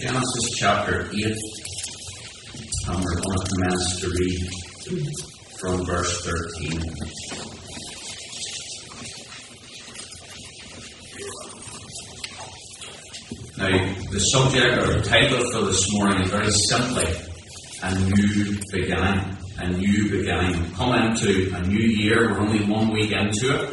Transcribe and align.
Genesis 0.00 0.56
chapter 0.56 1.10
8, 1.12 1.12
and 2.88 3.04
we're 3.04 3.20
going 3.20 3.36
to 3.36 3.44
commence 3.52 4.00
to 4.00 4.08
read 4.18 4.40
from 5.60 5.84
verse 5.84 6.24
13. 6.24 6.80
Now, 13.58 13.68
the 14.10 14.20
subject 14.20 14.78
or 14.78 14.86
the 14.94 15.02
title 15.02 15.44
for 15.52 15.66
this 15.66 15.92
morning 15.92 16.22
is 16.22 16.30
very 16.30 16.50
simply 16.50 17.04
A 17.82 17.94
New 17.94 18.56
Beginning. 18.72 19.36
A 19.58 19.68
New 19.68 20.10
Beginning. 20.10 20.72
Come 20.76 20.94
into 20.94 21.54
a 21.54 21.60
new 21.66 21.78
year, 21.78 22.30
we're 22.30 22.40
only 22.40 22.64
one 22.64 22.90
week 22.90 23.12
into 23.12 23.54
it, 23.54 23.68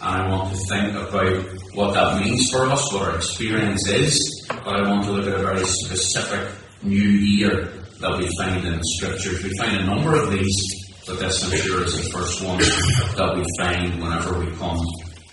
and 0.00 0.22
I 0.22 0.30
want 0.30 0.54
to 0.54 0.58
think 0.68 0.94
about 0.94 1.44
what 1.74 1.94
that 1.94 2.20
means 2.24 2.48
for 2.52 2.66
us, 2.66 2.92
what 2.92 3.02
our 3.02 3.16
experience 3.16 3.88
is, 3.88 4.43
but 4.64 4.76
I 4.76 4.88
want 4.88 5.04
to 5.04 5.12
look 5.12 5.26
at 5.26 5.34
a 5.34 5.42
very 5.42 5.64
specific 5.66 6.48
new 6.82 6.96
year 6.98 7.66
that 8.00 8.18
we 8.18 8.28
find 8.38 8.64
in 8.66 8.78
the 8.78 8.84
scriptures. 8.96 9.44
We 9.44 9.50
find 9.58 9.76
a 9.76 9.84
number 9.84 10.20
of 10.20 10.30
these, 10.30 10.94
but 11.06 11.18
this 11.18 11.44
I'm 11.44 11.58
sure 11.58 11.84
is 11.84 12.02
the 12.02 12.10
first 12.10 12.42
one 12.42 12.58
that 12.58 13.36
we 13.36 13.44
find 13.58 14.02
whenever 14.02 14.38
we 14.38 14.50
come 14.56 14.80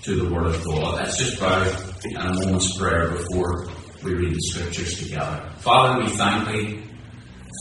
to 0.04 0.16
the 0.16 0.34
Word 0.34 0.48
of 0.48 0.66
God. 0.66 0.96
Let's 0.96 1.18
just 1.18 1.40
bow 1.40 1.64
in 2.04 2.18
a 2.18 2.34
moment's 2.34 2.78
prayer 2.78 3.12
before 3.12 3.68
we 4.04 4.16
read 4.16 4.34
the 4.34 4.41
scriptures 4.41 5.00
together. 5.00 5.50
Father, 5.60 6.04
we 6.04 6.10
thank 6.10 6.50
thee 6.50 6.84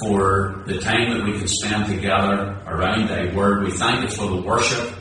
for 0.04 0.64
the 0.66 0.80
time 0.80 1.10
that 1.10 1.24
we 1.24 1.38
can 1.38 1.46
spend 1.46 1.86
together 1.86 2.60
around 2.66 3.08
thy 3.08 3.32
word. 3.34 3.64
We 3.64 3.70
thank 3.72 4.02
you 4.02 4.16
for 4.16 4.26
the 4.26 4.42
worship 4.42 4.92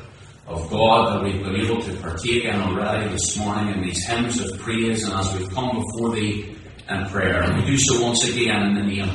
of 0.46 0.70
God 0.70 1.14
that 1.14 1.24
we've 1.24 1.44
been 1.44 1.56
able 1.56 1.82
to 1.82 1.94
partake 1.98 2.44
in 2.44 2.56
already 2.56 3.10
this 3.10 3.38
morning 3.38 3.76
in 3.76 3.82
these 3.82 4.04
hymns 4.06 4.40
of 4.40 4.60
praise 4.60 5.04
and 5.04 5.14
as 5.14 5.38
we've 5.38 5.50
come 5.52 5.84
before 5.84 6.16
thee 6.16 6.56
in 6.90 7.06
prayer. 7.08 7.44
And 7.44 7.58
we 7.58 7.66
do 7.66 7.78
so 7.78 8.04
once 8.04 8.28
again 8.28 8.68
in 8.68 8.74
the 8.76 8.84
name 8.84 9.10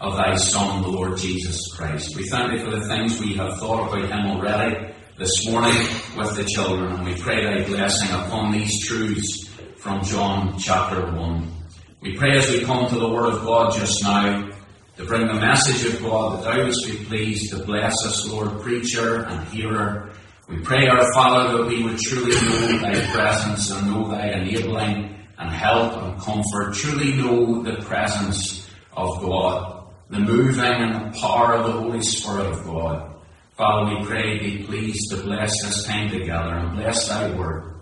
of 0.00 0.16
thy 0.16 0.36
Son, 0.36 0.82
the 0.82 0.88
Lord 0.88 1.18
Jesus 1.18 1.74
Christ. 1.76 2.16
We 2.16 2.28
thank 2.28 2.52
thee 2.52 2.64
for 2.64 2.70
the 2.70 2.86
things 2.86 3.20
we 3.20 3.34
have 3.34 3.58
thought 3.58 3.88
about 3.88 4.08
him 4.08 4.26
already 4.30 4.94
this 5.16 5.48
morning 5.48 5.76
with 6.16 6.36
the 6.36 6.44
children, 6.44 6.92
and 6.92 7.04
we 7.04 7.20
pray 7.20 7.44
thy 7.44 7.66
blessing 7.66 8.14
upon 8.14 8.52
these 8.52 8.86
truths 8.86 9.48
from 9.76 10.04
John 10.04 10.56
chapter 10.58 11.12
1. 11.12 11.52
We 12.00 12.16
pray 12.16 12.36
as 12.36 12.48
we 12.50 12.64
come 12.64 12.88
to 12.88 12.98
the 12.98 13.08
Word 13.08 13.34
of 13.34 13.42
God 13.44 13.74
just 13.74 14.00
now 14.04 14.48
to 14.96 15.04
bring 15.04 15.26
the 15.26 15.34
message 15.34 15.92
of 15.92 16.00
God 16.00 16.38
that 16.38 16.44
thou 16.44 16.64
wouldst 16.64 16.86
be 16.86 17.04
pleased 17.06 17.50
to 17.50 17.64
bless 17.64 17.94
us, 18.06 18.28
Lord, 18.28 18.60
preacher 18.60 19.24
and 19.24 19.48
hearer. 19.48 20.12
We 20.48 20.60
pray, 20.60 20.86
our 20.86 21.12
Father, 21.12 21.58
that 21.58 21.66
we 21.66 21.82
would 21.82 21.98
truly 21.98 22.30
know 22.30 22.78
thy 22.78 23.12
presence 23.12 23.70
and 23.72 23.88
know 23.88 24.08
thy 24.08 24.28
enabling 24.30 25.17
and 25.38 25.50
help 25.50 26.02
and 26.02 26.20
comfort. 26.20 26.74
Truly 26.74 27.14
know 27.14 27.62
the 27.62 27.82
presence 27.82 28.68
of 28.96 29.20
God, 29.20 29.84
the 30.10 30.20
moving 30.20 30.64
and 30.64 31.12
the 31.12 31.18
power 31.20 31.54
of 31.54 31.66
the 31.66 31.72
Holy 31.72 32.02
Spirit 32.02 32.46
of 32.46 32.64
God. 32.64 33.14
Father, 33.56 33.94
we 33.94 34.06
pray, 34.06 34.38
be 34.38 34.64
pleased 34.64 35.10
to 35.10 35.16
bless 35.22 35.50
this 35.62 35.84
time 35.84 36.10
together 36.10 36.54
and 36.54 36.76
bless 36.76 37.08
thy 37.08 37.30
word. 37.36 37.74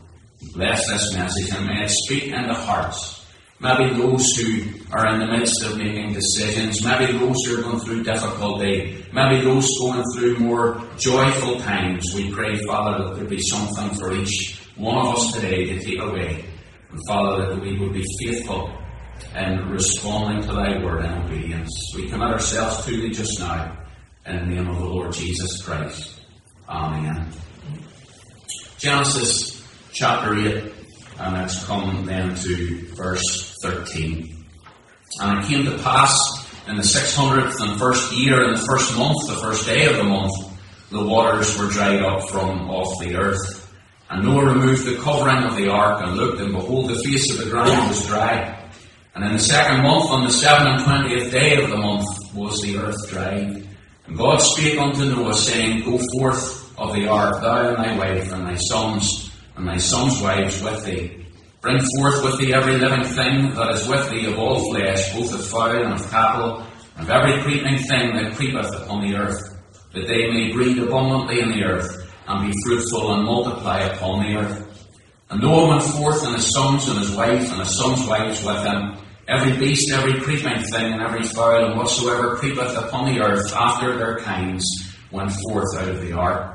Bless 0.55 0.87
this 0.89 1.15
message 1.15 1.55
and 1.55 1.67
may 1.67 1.85
it 1.85 1.91
speak 1.91 2.25
into 2.25 2.55
hearts 2.55 3.17
Maybe 3.59 3.95
those 3.95 4.37
who 4.37 4.65
are 4.93 5.15
in 5.15 5.20
the 5.20 5.27
midst 5.27 5.65
of 5.65 5.79
making 5.79 6.13
decisions, 6.13 6.85
maybe 6.85 7.17
those 7.19 7.43
who 7.45 7.59
are 7.59 7.63
going 7.63 7.81
through 7.81 8.03
difficulty, 8.03 9.03
maybe 9.15 9.43
those 9.43 9.67
going 9.81 10.05
through 10.15 10.39
more 10.41 10.83
joyful 10.98 11.59
times. 11.61 12.05
We 12.15 12.31
pray, 12.31 12.57
Father, 12.67 13.05
that 13.05 13.17
there 13.17 13.25
be 13.25 13.41
something 13.41 13.98
for 13.98 14.13
each 14.13 14.61
one 14.77 14.98
of 14.98 15.15
us 15.17 15.33
today 15.33 15.65
to 15.65 15.81
take 15.83 16.01
away. 16.01 16.45
And 16.97 17.06
Father, 17.06 17.55
that 17.55 17.61
we 17.61 17.78
would 17.78 17.92
be 17.92 18.05
faithful 18.25 18.72
in 19.36 19.69
responding 19.69 20.48
to 20.48 20.55
thy 20.55 20.83
word 20.83 21.05
in 21.05 21.12
obedience. 21.12 21.70
We 21.94 22.08
commit 22.08 22.30
ourselves 22.30 22.86
to 22.86 22.91
thee 22.91 23.11
just 23.11 23.39
now 23.39 23.77
in 24.25 24.36
the 24.36 24.55
name 24.55 24.66
of 24.66 24.78
the 24.78 24.84
Lord 24.86 25.12
Jesus 25.12 25.62
Christ. 25.62 26.22
Amen. 26.67 27.30
Genesis 28.79 29.62
chapter 29.92 30.39
8 30.39 30.73
and 31.18 31.35
let's 31.35 31.67
come 31.67 32.06
then 32.06 32.35
to 32.35 32.89
verse 32.95 33.55
13. 33.62 34.46
And 35.20 35.45
it 35.45 35.48
came 35.48 35.67
to 35.67 35.77
pass 35.83 36.48
in 36.67 36.79
the 36.79 36.83
six 36.83 37.14
hundredth 37.14 37.61
and 37.61 37.79
first 37.79 38.11
year, 38.14 38.42
in 38.42 38.55
the 38.55 38.67
first 38.67 38.96
month, 38.96 39.18
the 39.29 39.35
first 39.35 39.67
day 39.67 39.85
of 39.85 39.96
the 39.96 40.05
month, 40.05 40.33
the 40.90 41.05
waters 41.05 41.58
were 41.58 41.68
dried 41.68 42.02
up 42.02 42.27
from 42.30 42.70
off 42.70 42.98
the 43.01 43.17
earth. 43.17 43.55
And 44.08 44.24
Noah 44.24 44.55
removed 44.55 44.86
the 44.86 44.96
covering 45.02 45.42
of 45.44 45.56
the 45.56 45.68
ark 45.68 46.02
and 46.02 46.17
looked, 46.17 46.40
and 46.40 46.52
behold, 46.52 46.90
the 46.90 47.02
face 47.02 47.33
of 47.33 47.44
the 47.44 47.50
ground 47.50 47.89
was 47.89 48.06
dry. 48.06 48.52
And 49.14 49.24
in 49.24 49.33
the 49.33 49.39
second 49.39 49.83
month, 49.83 50.11
on 50.11 50.24
the 50.24 50.30
seven 50.30 50.68
and 50.68 50.84
twentieth 50.84 51.33
day 51.33 51.62
of 51.62 51.70
the 51.70 51.77
month, 51.77 52.06
was 52.34 52.61
the 52.61 52.77
earth 52.77 53.08
dry. 53.11 53.62
And 54.06 54.17
God 54.17 54.36
spake 54.39 54.78
unto 54.78 55.06
Noah, 55.06 55.34
saying, 55.34 55.84
Go 55.84 55.98
forth 56.18 56.78
of 56.78 56.94
the 56.94 57.08
ark, 57.08 57.40
thou 57.40 57.74
and 57.74 57.78
thy 57.78 57.98
wife, 57.98 58.33
and 58.33 58.46
thy 58.46 58.56
sons, 58.56 59.33
and 59.56 59.67
thy 59.67 59.78
sons' 59.78 60.20
wives 60.23 60.62
with 60.62 60.84
thee. 60.84 61.27
Bring 61.61 61.80
forth 61.98 62.23
with 62.23 62.38
thee 62.38 62.55
every 62.55 62.78
living 62.78 63.05
thing 63.05 63.55
that 63.55 63.73
is 63.73 63.88
with 63.88 64.08
thee 64.11 64.27
of 64.27 64.38
all 64.38 64.73
flesh, 64.73 65.12
both 65.14 65.34
of 65.34 65.44
fowl 65.44 65.83
and 65.83 65.94
of 65.94 66.11
cattle, 66.11 66.64
and 66.96 67.08
of 67.08 67.11
every 67.11 67.42
creeping 67.42 67.78
thing 67.78 68.14
that 68.14 68.34
creepeth 68.36 68.73
upon 68.83 69.00
the 69.00 69.17
earth, 69.17 69.40
that 69.92 70.06
they 70.06 70.30
may 70.30 70.52
breed 70.52 70.78
abundantly 70.78 71.40
in 71.40 71.50
the 71.50 71.64
earth, 71.64 72.05
and 72.27 72.51
be 72.51 72.57
fruitful 72.64 73.14
and 73.14 73.25
multiply 73.25 73.81
upon 73.81 74.23
the 74.23 74.39
earth. 74.39 74.89
And 75.31 75.41
Noah 75.41 75.69
went 75.69 75.83
forth, 75.83 76.25
and 76.25 76.35
his 76.35 76.53
sons 76.53 76.89
and 76.89 76.98
his 76.98 77.11
wife, 77.13 77.51
and 77.51 77.61
his 77.61 77.77
sons' 77.77 78.07
wives 78.07 78.45
with 78.45 78.64
him, 78.64 78.97
every 79.27 79.57
beast, 79.59 79.92
every 79.92 80.20
creeping 80.20 80.63
thing, 80.65 80.92
and 80.92 81.03
every 81.03 81.25
fowl, 81.25 81.65
and 81.65 81.77
whatsoever 81.77 82.36
creepeth 82.36 82.77
upon 82.77 83.13
the 83.13 83.20
earth 83.20 83.53
after 83.55 83.97
their 83.97 84.19
kinds, 84.19 84.65
went 85.11 85.33
forth 85.48 85.77
out 85.79 85.89
of 85.89 86.01
the 86.01 86.13
ark. 86.13 86.53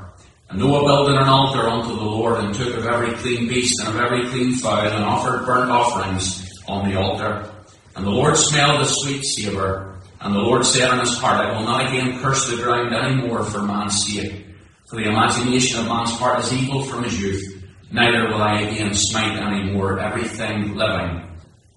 And 0.49 0.59
Noah 0.59 0.85
builded 0.85 1.15
an 1.15 1.27
altar 1.27 1.69
unto 1.69 1.95
the 1.95 2.03
Lord, 2.03 2.43
and 2.43 2.53
took 2.53 2.75
of 2.75 2.85
every 2.85 3.13
clean 3.15 3.47
beast 3.47 3.79
and 3.79 3.89
of 3.89 4.01
every 4.01 4.27
clean 4.29 4.53
fowl, 4.55 4.87
and 4.87 5.03
offered 5.03 5.45
burnt 5.45 5.71
offerings 5.71 6.47
on 6.67 6.89
the 6.89 6.99
altar. 6.99 7.49
And 7.95 8.05
the 8.05 8.11
Lord 8.11 8.37
smelled 8.37 8.79
the 8.79 8.85
sweet 8.85 9.23
savour. 9.23 9.99
And 10.21 10.35
the 10.35 10.39
Lord 10.39 10.65
said 10.65 10.93
in 10.93 10.99
his 10.99 11.17
heart, 11.17 11.45
I 11.45 11.57
will 11.57 11.65
not 11.65 11.87
again 11.87 12.19
curse 12.19 12.49
the 12.49 12.61
ground 12.61 12.93
any 12.93 13.15
more 13.15 13.43
for 13.43 13.63
man's 13.63 14.05
sake. 14.05 14.45
For 14.91 14.97
the 14.97 15.07
imagination 15.07 15.79
of 15.79 15.87
man's 15.87 16.11
heart 16.11 16.43
is 16.43 16.51
evil 16.51 16.83
from 16.83 17.05
his 17.05 17.17
youth. 17.17 17.63
Neither 17.93 18.27
will 18.27 18.41
I 18.41 18.59
again 18.59 18.93
smite 18.93 19.39
any 19.39 19.71
more 19.71 19.97
everything 19.97 20.75
living 20.75 21.31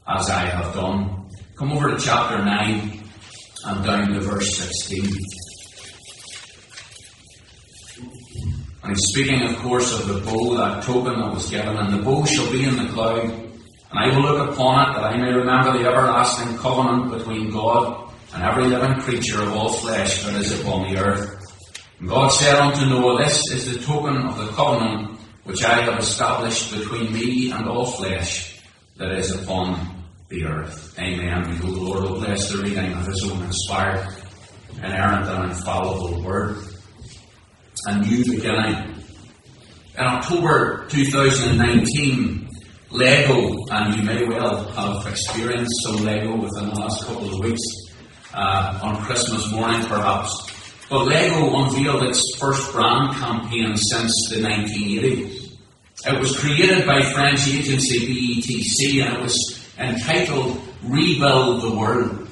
as 0.05 0.29
I 0.29 0.47
have 0.47 0.75
done. 0.75 1.29
Come 1.55 1.71
over 1.71 1.93
to 1.93 2.05
chapter 2.05 2.45
9 2.45 3.05
and 3.67 3.85
down 3.85 4.09
to 4.09 4.21
verse 4.21 4.57
16. 4.57 5.17
And 8.83 8.99
speaking, 8.99 9.43
of 9.43 9.59
course, 9.59 9.97
of 9.97 10.09
the 10.09 10.19
bow, 10.29 10.57
that 10.57 10.83
token 10.83 11.21
that 11.21 11.35
was 11.35 11.49
given, 11.49 11.77
and 11.77 11.95
the 11.97 12.03
bow 12.03 12.25
shall 12.25 12.51
be 12.51 12.65
in 12.65 12.77
the 12.77 12.93
cloud, 12.93 13.27
and 13.27 13.93
I 13.93 14.09
will 14.09 14.23
look 14.23 14.51
upon 14.51 14.91
it, 14.91 14.95
that 14.95 15.05
I 15.05 15.17
may 15.19 15.33
remember 15.33 15.79
the 15.79 15.89
everlasting 15.89 16.59
covenant 16.59 17.13
between 17.13 17.53
God 17.53 18.13
and 18.35 18.43
every 18.43 18.65
living 18.65 19.01
creature 19.03 19.41
of 19.41 19.53
all 19.53 19.73
flesh 19.73 20.25
that 20.25 20.35
is 20.35 20.61
upon 20.61 20.93
the 20.93 20.99
earth. 20.99 21.44
God 22.07 22.29
said 22.29 22.57
unto 22.57 22.87
Noah, 22.87 23.25
This 23.25 23.43
is 23.53 23.73
the 23.73 23.85
token 23.85 24.17
of 24.17 24.37
the 24.37 24.49
covenant 24.49 25.19
which 25.45 25.63
I 25.65 25.83
have 25.83 25.99
established 25.99 26.73
between 26.73 27.13
me 27.13 27.51
and 27.51 27.67
all 27.67 27.87
flesh 27.87 28.61
that 28.97 29.13
is 29.13 29.31
upon 29.31 30.05
the 30.29 30.45
earth. 30.45 30.99
Amen. 30.99 31.51
We 31.51 31.57
the 31.57 31.67
Lord 31.67 32.05
will 32.05 32.21
bless 32.21 32.51
the 32.51 32.59
reading 32.59 32.93
of 32.93 33.07
his 33.07 33.31
own 33.31 33.43
inspired, 33.43 34.09
inerrant, 34.79 35.27
and 35.27 35.51
infallible 35.51 36.23
word 36.23 36.57
a 37.87 38.01
new 38.01 38.25
beginning. 38.25 39.03
In 39.97 40.05
October 40.05 40.87
2019, 40.89 42.49
Lego, 42.91 43.55
and 43.71 43.95
you 43.95 44.03
may 44.03 44.25
well 44.25 44.65
have 44.71 45.07
experienced 45.07 45.73
some 45.83 46.05
Lego 46.05 46.37
within 46.37 46.69
the 46.69 46.75
last 46.75 47.05
couple 47.05 47.35
of 47.35 47.41
weeks, 47.41 47.63
uh, 48.33 48.81
on 48.83 49.03
Christmas 49.03 49.51
morning 49.53 49.85
perhaps. 49.87 50.54
But 50.91 51.07
Lego 51.07 51.57
unveiled 51.57 52.03
its 52.05 52.23
first 52.39 52.73
brand 52.73 53.15
campaign 53.17 53.77
since 53.77 54.13
the 54.31 54.37
1980s. 54.37 55.57
It 56.07 56.21
was 56.21 56.39
created 56.39 56.87
by 56.87 57.03
French 57.03 57.49
agency 57.49 58.01
BETC 58.07 59.03
and 59.03 59.17
it 59.17 59.23
was 59.23 59.65
entitled 59.79 60.61
Rebuild 60.83 61.63
the 61.63 61.71
World. 61.77 62.29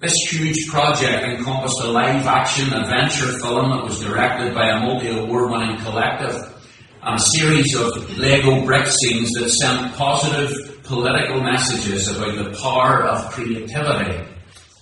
This 0.00 0.14
huge 0.30 0.68
project 0.68 1.24
encompassed 1.24 1.80
a 1.80 1.88
live 1.88 2.26
action 2.26 2.72
adventure 2.72 3.38
film 3.40 3.70
that 3.70 3.84
was 3.84 4.00
directed 4.00 4.54
by 4.54 4.68
a 4.68 4.80
multi 4.80 5.08
award 5.08 5.50
winning 5.50 5.78
collective 5.78 6.54
and 7.02 7.16
a 7.16 7.22
series 7.22 7.74
of 7.74 8.18
Lego 8.18 8.64
brick 8.64 8.86
scenes 8.86 9.30
that 9.32 9.50
sent 9.50 9.94
positive 9.96 10.82
political 10.84 11.40
messages 11.40 12.08
about 12.08 12.36
the 12.36 12.56
power 12.62 13.02
of 13.02 13.30
creativity 13.30 14.24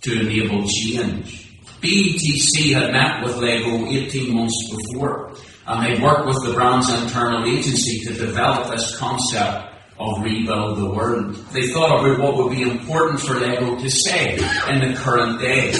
to 0.02 0.20
enable 0.20 0.66
change. 0.68 1.41
BETC 1.82 2.72
had 2.74 2.92
met 2.92 3.24
with 3.24 3.36
Lego 3.36 3.86
18 3.86 4.34
months 4.34 4.70
before 4.70 5.34
and 5.66 5.84
they'd 5.84 6.02
worked 6.02 6.26
with 6.26 6.38
the 6.44 6.52
brand's 6.54 6.88
internal 7.02 7.44
agency 7.44 8.00
to 8.04 8.14
develop 8.14 8.70
this 8.70 8.96
concept 8.96 9.68
of 9.98 10.22
Rebuild 10.22 10.78
the 10.78 10.90
World. 10.90 11.34
They 11.52 11.68
thought 11.68 12.00
about 12.00 12.18
what 12.18 12.36
would 12.36 12.56
be 12.56 12.62
important 12.62 13.20
for 13.20 13.34
Lego 13.34 13.76
to 13.76 13.90
say 13.90 14.34
in 14.68 14.80
the 14.80 14.94
current 14.96 15.40
day. 15.40 15.72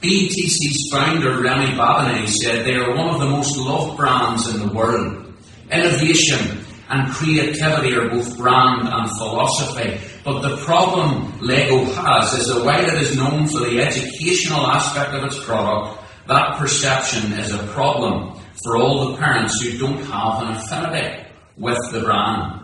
BTC's 0.00 0.90
founder, 0.92 1.40
Remy 1.40 1.76
Babinet, 1.76 2.28
said 2.28 2.64
they 2.64 2.74
are 2.74 2.94
one 2.94 3.08
of 3.08 3.20
the 3.20 3.26
most 3.26 3.56
loved 3.56 3.96
brands 3.96 4.52
in 4.54 4.60
the 4.60 4.72
world. 4.72 5.32
Innovation 5.70 6.55
and 6.88 7.10
creativity 7.10 7.94
are 7.94 8.08
both 8.08 8.36
brand 8.38 8.88
and 8.88 9.10
philosophy. 9.18 9.98
But 10.24 10.40
the 10.40 10.56
problem 10.58 11.40
Lego 11.40 11.84
has 11.84 12.32
is 12.34 12.48
that 12.48 12.64
while 12.64 12.84
it 12.84 13.02
is 13.02 13.16
known 13.16 13.46
for 13.48 13.60
the 13.60 13.80
educational 13.80 14.66
aspect 14.66 15.14
of 15.14 15.24
its 15.24 15.44
product, 15.44 16.02
that 16.28 16.58
perception 16.58 17.32
is 17.32 17.52
a 17.52 17.66
problem 17.68 18.40
for 18.62 18.76
all 18.76 19.10
the 19.10 19.18
parents 19.18 19.60
who 19.60 19.78
don't 19.78 20.02
have 20.04 20.42
an 20.42 20.56
affinity 20.56 21.24
with 21.56 21.78
the 21.92 22.00
brand. 22.00 22.62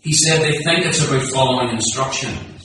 He 0.00 0.12
said 0.12 0.42
they 0.42 0.58
think 0.58 0.86
it's 0.86 1.06
about 1.06 1.22
following 1.22 1.70
instructions, 1.70 2.62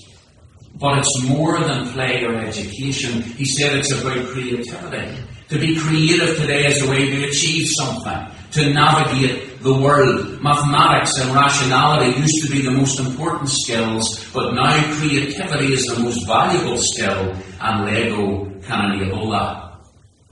but 0.75 1.00
it's 1.00 1.24
more 1.28 1.60
than 1.60 1.88
play 1.90 2.24
or 2.24 2.36
education. 2.36 3.22
He 3.22 3.45
said 3.45 3.75
it's 3.75 3.92
about 3.92 4.28
creativity. 4.28 5.18
To 5.50 5.60
be 5.60 5.75
creative 5.75 6.38
today 6.38 6.66
is 6.66 6.81
a 6.81 6.90
way 6.90 7.10
to 7.10 7.25
achieve 7.25 7.68
something, 7.78 8.28
to 8.51 8.74
navigate 8.74 9.52
the 9.63 9.74
world. 9.74 10.44
Mathematics 10.44 11.18
and 11.19 11.33
rationality 11.33 12.19
used 12.19 12.45
to 12.45 12.51
be 12.51 12.62
the 12.62 12.71
most 12.71 13.00
important 13.00 13.50
skills, 13.50 14.24
but 14.33 14.54
now 14.54 14.94
creativity 15.00 15.74
is 15.74 15.86
the 15.86 16.04
most 16.04 16.27
valuable 16.27 16.77
skill, 16.77 17.33
and 17.62 17.86
Lego 17.86 18.60
can 18.62 18.92
enable 18.92 19.31
that. 19.31 19.80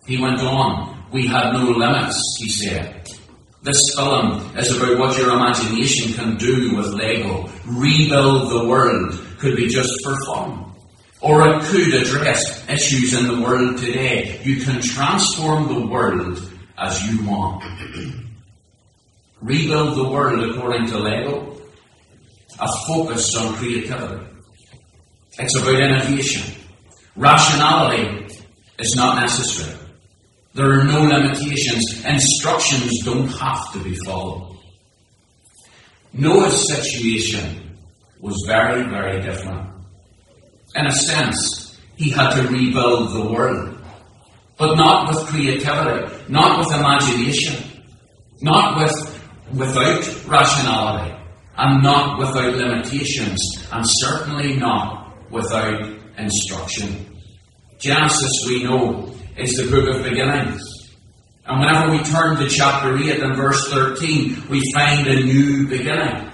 He 0.05 0.21
went 0.21 0.41
on, 0.41 1.07
we 1.13 1.27
had 1.27 1.53
no 1.53 1.63
limits, 1.63 2.19
he 2.39 2.49
said. 2.49 3.07
This 3.63 3.79
film 3.95 4.57
is 4.57 4.75
about 4.75 4.97
what 4.97 5.17
your 5.17 5.31
imagination 5.31 6.13
can 6.13 6.35
do 6.35 6.75
with 6.75 6.87
Lego. 6.87 7.49
Rebuild 7.65 8.49
the 8.49 8.67
world 8.67 9.17
could 9.39 9.55
be 9.55 9.67
just 9.67 9.91
for 10.03 10.17
fun. 10.25 10.73
Or 11.21 11.47
it 11.47 11.61
could 11.63 11.93
address 11.93 12.67
issues 12.67 13.13
in 13.13 13.27
the 13.27 13.39
world 13.39 13.77
today. 13.77 14.41
You 14.43 14.61
can 14.65 14.81
transform 14.81 15.67
the 15.67 15.87
world 15.87 16.51
as 16.77 17.07
you 17.07 17.23
want. 17.23 17.63
Rebuild 19.41 19.97
the 19.97 20.09
world 20.09 20.49
according 20.49 20.87
to 20.87 20.97
Lego. 20.97 21.57
A 22.59 22.67
focus 22.87 23.35
on 23.35 23.55
creativity. 23.55 24.25
It's 25.39 25.55
about 25.57 25.81
innovation. 25.81 26.55
Rationality 27.15 28.27
is 28.79 28.95
not 28.95 29.19
necessary. 29.19 29.77
There 30.53 30.79
are 30.79 30.83
no 30.83 31.01
limitations. 31.03 32.03
Instructions 32.05 33.03
don't 33.03 33.27
have 33.27 33.71
to 33.73 33.79
be 33.79 33.95
followed. 34.05 34.57
Noah's 36.13 36.67
situation 36.67 37.77
was 38.19 38.35
very, 38.45 38.83
very 38.83 39.21
different. 39.21 39.69
In 40.75 40.85
a 40.85 40.91
sense, 40.91 41.79
he 41.95 42.09
had 42.09 42.35
to 42.35 42.47
rebuild 42.47 43.13
the 43.13 43.31
world. 43.31 43.77
But 44.57 44.75
not 44.75 45.07
with 45.07 45.27
creativity, 45.27 46.13
not 46.27 46.59
with 46.59 46.75
imagination, 46.75 47.81
not 48.41 48.77
with, 48.77 49.10
without 49.55 50.25
rationality, 50.27 51.15
and 51.57 51.83
not 51.83 52.19
without 52.19 52.55
limitations, 52.55 53.39
and 53.71 53.85
certainly 53.87 54.55
not 54.55 55.15
without 55.31 55.89
instruction. 56.17 57.05
Genesis, 57.79 58.45
we 58.47 58.63
know, 58.63 59.13
is 59.37 59.51
the 59.53 59.69
book 59.71 59.95
of 59.95 60.03
beginnings. 60.03 60.61
And 61.45 61.59
whenever 61.59 61.91
we 61.91 62.03
turn 62.03 62.37
to 62.37 62.47
chapter 62.47 62.97
8 62.97 63.21
and 63.21 63.35
verse 63.35 63.69
13, 63.69 64.49
we 64.49 64.61
find 64.73 65.07
a 65.07 65.23
new 65.23 65.67
beginning. 65.67 66.29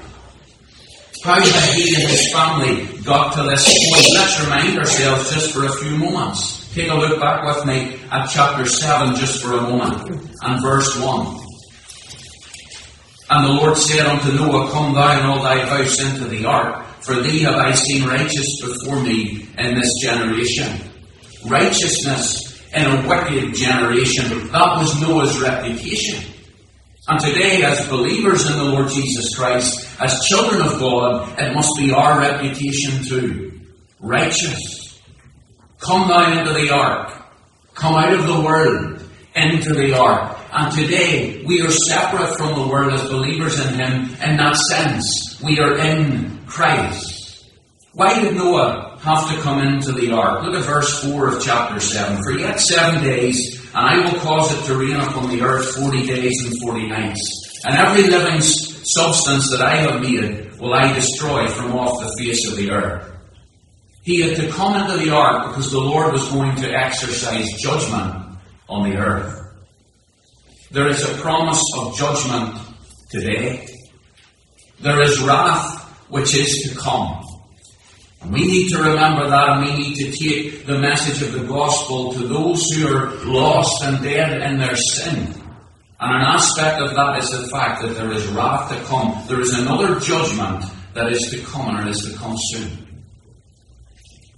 How 1.23 1.39
had 1.41 1.75
he 1.75 1.95
and 1.95 2.09
his 2.09 2.31
family 2.31 3.01
got 3.03 3.35
to 3.35 3.43
this 3.43 3.65
point? 3.65 4.05
Let's 4.13 4.43
remind 4.43 4.77
ourselves 4.77 5.33
just 5.33 5.53
for 5.53 5.65
a 5.65 5.71
few 5.71 5.97
moments. 5.97 6.73
Take 6.73 6.91
a 6.91 6.93
look 6.93 7.19
back 7.19 7.43
with 7.43 7.65
me 7.65 7.99
at 8.11 8.27
chapter 8.27 8.65
7 8.65 9.15
just 9.15 9.41
for 9.41 9.57
a 9.57 9.61
moment 9.61 10.09
and 10.41 10.61
verse 10.61 10.99
1. 10.99 11.46
And 13.29 13.45
the 13.45 13.51
Lord 13.51 13.77
said 13.77 14.05
unto 14.05 14.31
Noah, 14.31 14.71
Come 14.71 14.93
thou 14.93 15.11
and 15.11 15.27
all 15.27 15.43
thy 15.43 15.65
house 15.65 16.01
into 16.01 16.25
the 16.25 16.45
ark, 16.45 16.85
for 17.01 17.15
thee 17.15 17.43
have 17.43 17.55
I 17.55 17.73
seen 17.73 18.07
righteous 18.07 18.61
before 18.61 19.01
me 19.01 19.47
in 19.57 19.75
this 19.75 19.93
generation. 20.01 20.91
Righteousness 21.45 22.47
in 22.73 22.85
a 22.85 23.07
wicked 23.07 23.53
generation. 23.53 24.47
That 24.51 24.77
was 24.77 25.01
Noah's 25.01 25.39
reputation. 25.39 26.23
And 27.09 27.19
today, 27.19 27.63
as 27.63 27.87
believers 27.87 28.49
in 28.49 28.57
the 28.57 28.65
Lord 28.65 28.89
Jesus 28.89 29.35
Christ, 29.35 29.87
as 30.01 30.25
children 30.27 30.61
of 30.61 30.79
God, 30.79 31.39
it 31.39 31.53
must 31.53 31.71
be 31.77 31.91
our 31.91 32.19
reputation 32.19 33.03
too. 33.05 33.61
Righteous. 33.99 35.01
Come 35.79 36.09
down 36.09 36.37
into 36.37 36.53
the 36.53 36.73
ark. 36.73 37.13
Come 37.75 37.93
out 37.95 38.13
of 38.13 38.27
the 38.27 38.41
world 38.41 39.01
into 39.35 39.73
the 39.73 39.97
ark. 39.97 40.26
And 40.51 40.73
today, 40.73 41.43
we 41.45 41.61
are 41.61 41.71
separate 41.71 42.37
from 42.37 42.59
the 42.59 42.67
world 42.67 42.93
as 42.93 43.09
believers 43.09 43.59
in 43.59 43.73
Him 43.75 44.03
in 44.23 44.37
that 44.37 44.55
sense. 44.55 45.41
We 45.43 45.59
are 45.59 45.77
in 45.77 46.45
Christ. 46.45 47.45
Why 47.93 48.19
did 48.21 48.35
Noah 48.35 48.87
have 49.01 49.29
to 49.29 49.41
come 49.41 49.59
into 49.65 49.91
the 49.91 50.11
ark. 50.11 50.43
Look 50.43 50.55
at 50.55 50.65
verse 50.65 51.03
4 51.03 51.35
of 51.35 51.43
chapter 51.43 51.79
7. 51.79 52.23
For 52.23 52.31
yet 52.37 52.59
seven 52.59 53.03
days, 53.03 53.69
and 53.73 53.85
I 53.85 53.99
will 54.03 54.19
cause 54.19 54.51
it 54.53 54.65
to 54.67 54.77
rain 54.77 54.95
upon 54.95 55.29
the 55.29 55.43
earth 55.43 55.75
forty 55.75 56.05
days 56.05 56.33
and 56.45 56.53
forty 56.61 56.87
nights. 56.87 57.61
And 57.65 57.75
every 57.75 58.09
living 58.09 58.41
substance 58.41 59.51
that 59.51 59.61
I 59.61 59.75
have 59.77 60.01
made 60.01 60.59
will 60.59 60.73
I 60.73 60.91
destroy 60.93 61.47
from 61.47 61.73
off 61.73 62.01
the 62.01 62.23
face 62.23 62.49
of 62.49 62.57
the 62.57 62.71
earth. 62.71 63.13
He 64.03 64.21
had 64.21 64.37
to 64.37 64.49
come 64.49 64.81
into 64.81 64.97
the 64.97 65.13
ark 65.13 65.49
because 65.49 65.71
the 65.71 65.79
Lord 65.79 66.13
was 66.13 66.27
going 66.29 66.55
to 66.55 66.71
exercise 66.71 67.45
judgment 67.61 68.37
on 68.67 68.89
the 68.89 68.97
earth. 68.97 69.46
There 70.69 70.89
is 70.89 71.01
a 71.03 71.13
promise 71.21 71.63
of 71.77 71.95
judgment 71.95 72.57
today. 73.09 73.67
There 74.81 75.01
is 75.01 75.21
wrath 75.21 75.83
which 76.09 76.35
is 76.35 76.69
to 76.69 76.77
come. 76.77 77.23
And 78.21 78.33
we 78.33 78.45
need 78.45 78.69
to 78.71 78.79
remember 78.79 79.29
that 79.29 79.49
and 79.49 79.65
we 79.65 79.77
need 79.77 79.95
to 79.95 80.11
take 80.11 80.65
the 80.65 80.77
message 80.77 81.21
of 81.21 81.33
the 81.33 81.47
gospel 81.47 82.13
to 82.13 82.27
those 82.27 82.65
who 82.71 82.87
are 82.87 83.15
lost 83.23 83.81
and 83.83 84.03
dead 84.03 84.41
in 84.41 84.57
their 84.59 84.75
sin. 84.75 85.33
And 85.99 86.15
an 86.15 86.21
aspect 86.21 86.81
of 86.81 86.95
that 86.95 87.23
is 87.23 87.29
the 87.29 87.47
fact 87.47 87.81
that 87.81 87.93
there 87.93 88.11
is 88.11 88.27
wrath 88.27 88.69
to 88.69 88.83
come. 88.85 89.23
There 89.27 89.39
is 89.39 89.57
another 89.57 89.99
judgment 89.99 90.65
that 90.93 91.11
is 91.11 91.29
to 91.31 91.39
come 91.45 91.77
and 91.77 91.87
it 91.87 91.91
is 91.91 92.11
to 92.11 92.17
come 92.17 92.35
soon. 92.37 93.03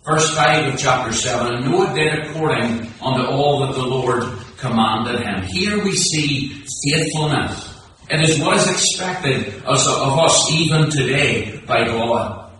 Verse 0.06 0.36
5 0.36 0.74
of 0.74 0.80
chapter 0.80 1.12
7 1.12 1.56
And 1.56 1.72
Noah 1.72 1.94
did 1.96 2.20
according 2.20 2.92
unto 3.02 3.26
all 3.26 3.66
that 3.66 3.74
the 3.74 3.86
Lord 3.86 4.24
commanded 4.59 5.21
him. 5.21 5.44
Here 5.44 5.83
we 5.83 5.94
see 5.94 6.49
faithfulness. 6.83 7.78
It 8.09 8.21
is 8.21 8.39
what 8.39 8.57
is 8.57 8.68
expected 8.68 9.63
of 9.66 10.19
us 10.19 10.51
even 10.51 10.89
today 10.89 11.61
by 11.68 11.85
God. 11.85 12.51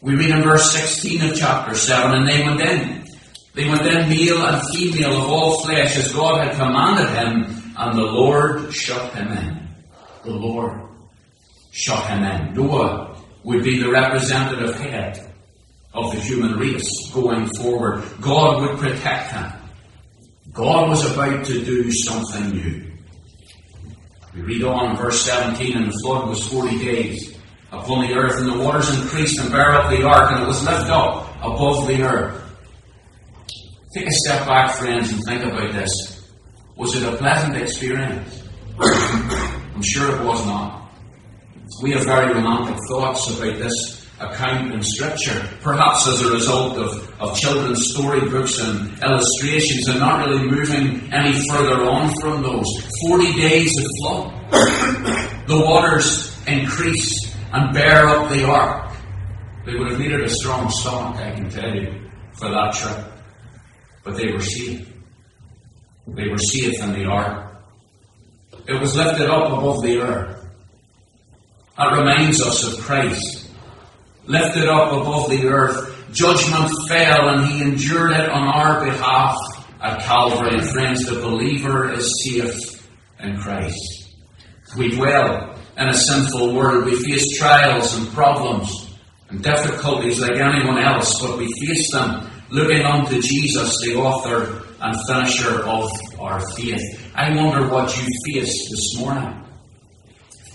We 0.00 0.14
read 0.14 0.30
in 0.30 0.42
verse 0.42 0.72
16 0.72 1.30
of 1.30 1.36
chapter 1.36 1.74
7, 1.74 2.16
and 2.16 2.28
they 2.28 2.42
went 2.42 2.60
in. 2.62 3.06
They 3.54 3.68
went 3.68 3.86
in 3.86 4.08
male 4.08 4.46
and 4.46 4.62
female 4.74 5.20
of 5.20 5.28
all 5.28 5.60
flesh 5.60 5.96
as 5.96 6.12
God 6.12 6.46
had 6.46 6.56
commanded 6.56 7.10
him, 7.10 7.74
and 7.76 7.98
the 7.98 8.04
Lord 8.04 8.72
shut 8.72 9.12
him 9.12 9.28
in. 9.28 9.68
The 10.24 10.30
Lord 10.30 10.80
shut 11.70 12.06
him 12.06 12.22
in. 12.22 12.54
Noah 12.54 13.16
would 13.44 13.62
be 13.62 13.78
the 13.82 13.90
representative 13.90 14.78
head 14.80 15.32
of 15.92 16.12
the 16.12 16.20
human 16.20 16.58
race 16.58 17.10
going 17.12 17.46
forward. 17.56 18.02
God 18.20 18.62
would 18.62 18.78
protect 18.78 19.32
him. 19.32 19.52
God 20.52 20.88
was 20.88 21.10
about 21.12 21.44
to 21.46 21.64
do 21.64 21.92
something 21.92 22.50
new. 22.50 22.92
We 24.34 24.42
read 24.42 24.64
on 24.64 24.90
in 24.90 24.96
verse 24.96 25.22
17, 25.22 25.76
and 25.76 25.92
the 25.92 25.98
flood 26.02 26.28
was 26.28 26.46
40 26.48 26.78
days 26.78 27.36
upon 27.72 28.06
the 28.06 28.14
earth, 28.14 28.38
and 28.38 28.52
the 28.52 28.58
waters 28.58 28.88
increased 29.00 29.40
and 29.40 29.50
bare 29.50 29.72
up 29.72 29.90
the 29.90 30.02
ark, 30.04 30.32
and 30.32 30.42
it 30.42 30.46
was 30.46 30.62
lifted 30.64 30.90
up 30.90 31.28
above 31.42 31.86
the 31.86 32.02
earth. 32.02 32.36
Take 33.94 34.06
a 34.06 34.12
step 34.12 34.46
back, 34.46 34.74
friends, 34.76 35.12
and 35.12 35.22
think 35.24 35.44
about 35.44 35.72
this. 35.72 36.28
Was 36.76 36.96
it 36.96 37.02
a 37.02 37.16
pleasant 37.16 37.56
experience? 37.56 38.42
I'm 38.80 39.82
sure 39.82 40.16
it 40.16 40.24
was 40.24 40.46
not. 40.46 40.90
We 41.82 41.92
have 41.92 42.04
very 42.04 42.32
romantic 42.34 42.76
thoughts 42.88 43.28
about 43.36 43.58
this 43.58 44.09
account 44.20 44.72
in 44.72 44.82
Scripture, 44.82 45.48
perhaps 45.62 46.06
as 46.06 46.20
a 46.22 46.32
result 46.32 46.76
of, 46.76 47.20
of 47.20 47.36
children's 47.36 47.92
storybooks 47.92 48.60
and 48.60 49.02
illustrations, 49.02 49.88
and 49.88 49.98
not 49.98 50.26
really 50.26 50.46
moving 50.46 51.12
any 51.12 51.32
further 51.48 51.82
on 51.84 52.12
from 52.20 52.42
those. 52.42 52.66
Forty 53.06 53.32
days 53.32 53.72
of 53.78 53.86
flood. 53.98 54.50
the 55.46 55.58
waters 55.58 56.36
increased 56.46 57.34
and 57.52 57.72
bear 57.72 58.06
up 58.08 58.30
the 58.30 58.44
ark. 58.44 58.92
They 59.66 59.74
would 59.74 59.90
have 59.90 60.00
needed 60.00 60.20
a 60.22 60.28
strong 60.28 60.70
stomach, 60.70 61.20
I 61.20 61.32
can 61.32 61.48
tell 61.50 61.74
you, 61.74 62.10
for 62.32 62.50
that 62.50 62.74
trip. 62.74 63.06
But 64.04 64.16
they 64.16 64.32
were 64.32 64.40
safe. 64.40 64.88
They 66.06 66.28
were 66.28 66.38
safe 66.38 66.82
in 66.82 66.92
the 66.92 67.04
ark. 67.04 67.62
It 68.66 68.80
was 68.80 68.96
lifted 68.96 69.30
up 69.30 69.52
above 69.52 69.82
the 69.82 69.98
earth. 69.98 70.46
That 71.76 71.96
reminds 71.96 72.42
us 72.42 72.64
of 72.66 72.84
Christ. 72.84 73.39
Lifted 74.26 74.68
up 74.68 74.92
above 74.92 75.30
the 75.30 75.46
earth, 75.46 76.12
judgment 76.12 76.70
fell 76.88 77.28
and 77.28 77.46
he 77.46 77.62
endured 77.62 78.12
it 78.12 78.28
on 78.28 78.46
our 78.46 78.84
behalf 78.84 79.36
at 79.80 80.02
Calvary. 80.02 80.58
And 80.58 80.68
friends, 80.68 81.06
the 81.06 81.20
believer 81.20 81.92
is 81.92 82.24
safe 82.24 82.88
in 83.20 83.38
Christ. 83.38 84.14
We 84.76 84.90
dwell 84.90 85.56
in 85.76 85.88
a 85.88 85.94
sinful 85.94 86.54
world. 86.54 86.84
We 86.84 87.02
face 87.02 87.38
trials 87.38 87.96
and 87.96 88.08
problems 88.08 88.94
and 89.28 89.42
difficulties 89.42 90.20
like 90.20 90.36
anyone 90.36 90.78
else, 90.78 91.20
but 91.20 91.38
we 91.38 91.46
face 91.66 91.92
them 91.92 92.30
looking 92.50 92.82
unto 92.82 93.20
Jesus, 93.20 93.80
the 93.84 93.94
author 93.96 94.64
and 94.80 94.96
finisher 95.06 95.64
of 95.64 95.90
our 96.18 96.40
faith. 96.56 97.12
I 97.14 97.34
wonder 97.34 97.68
what 97.68 97.96
you 97.96 98.06
face 98.26 98.68
this 98.70 98.98
morning. 98.98 99.44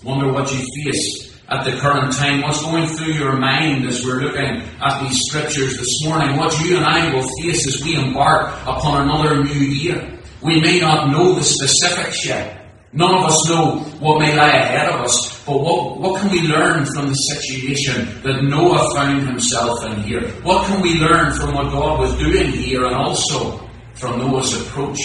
Wonder 0.04 0.32
what 0.32 0.54
you 0.54 0.66
face 0.84 1.25
at 1.50 1.64
the 1.64 1.78
current 1.78 2.14
time. 2.14 2.42
What's 2.42 2.62
going 2.62 2.88
through 2.88 3.14
your 3.14 3.38
mind 3.38 3.86
as 3.86 4.04
we're 4.04 4.22
looking 4.22 4.64
at 4.82 5.02
these 5.02 5.20
scriptures 5.28 5.78
this 5.78 6.04
morning? 6.04 6.38
What 6.38 6.60
you 6.64 6.78
and 6.78 6.86
I 6.86 7.14
will 7.14 7.28
face 7.42 7.68
as 7.68 7.84
we 7.84 7.96
embark 7.96 8.48
upon 8.64 9.04
another 9.04 9.44
new 9.44 9.54
year. 9.54 10.20
We 10.42 10.60
may 10.60 10.80
not 10.80 11.12
know 11.12 11.36
the 11.36 11.44
specifics 11.44 12.26
yet. 12.26 12.62
None 12.94 13.14
of 13.14 13.26
us 13.26 13.50
know 13.50 13.80
what 14.00 14.20
may 14.20 14.36
lie 14.38 14.48
ahead 14.48 14.90
of 14.90 15.02
us, 15.02 15.44
but 15.46 15.60
what, 15.60 16.00
what 16.00 16.22
can 16.22 16.32
we 16.32 16.42
learn 16.44 16.86
from 16.86 17.10
the 17.10 17.14
situation 17.14 18.22
that 18.24 18.42
Noah 18.42 18.94
found 18.96 19.28
himself 19.28 19.86
in 19.86 20.02
here? 20.04 20.30
What 20.44 20.66
can 20.66 20.82
we 20.82 20.94
learn 20.94 21.34
from 21.34 21.54
what 21.54 21.72
God 21.72 22.00
was 22.00 22.18
doing 22.18 22.52
here 22.52 22.86
and 22.86 22.96
also 22.96 23.70
from 23.96 24.20
Noah's 24.20 24.54
approach 24.62 25.00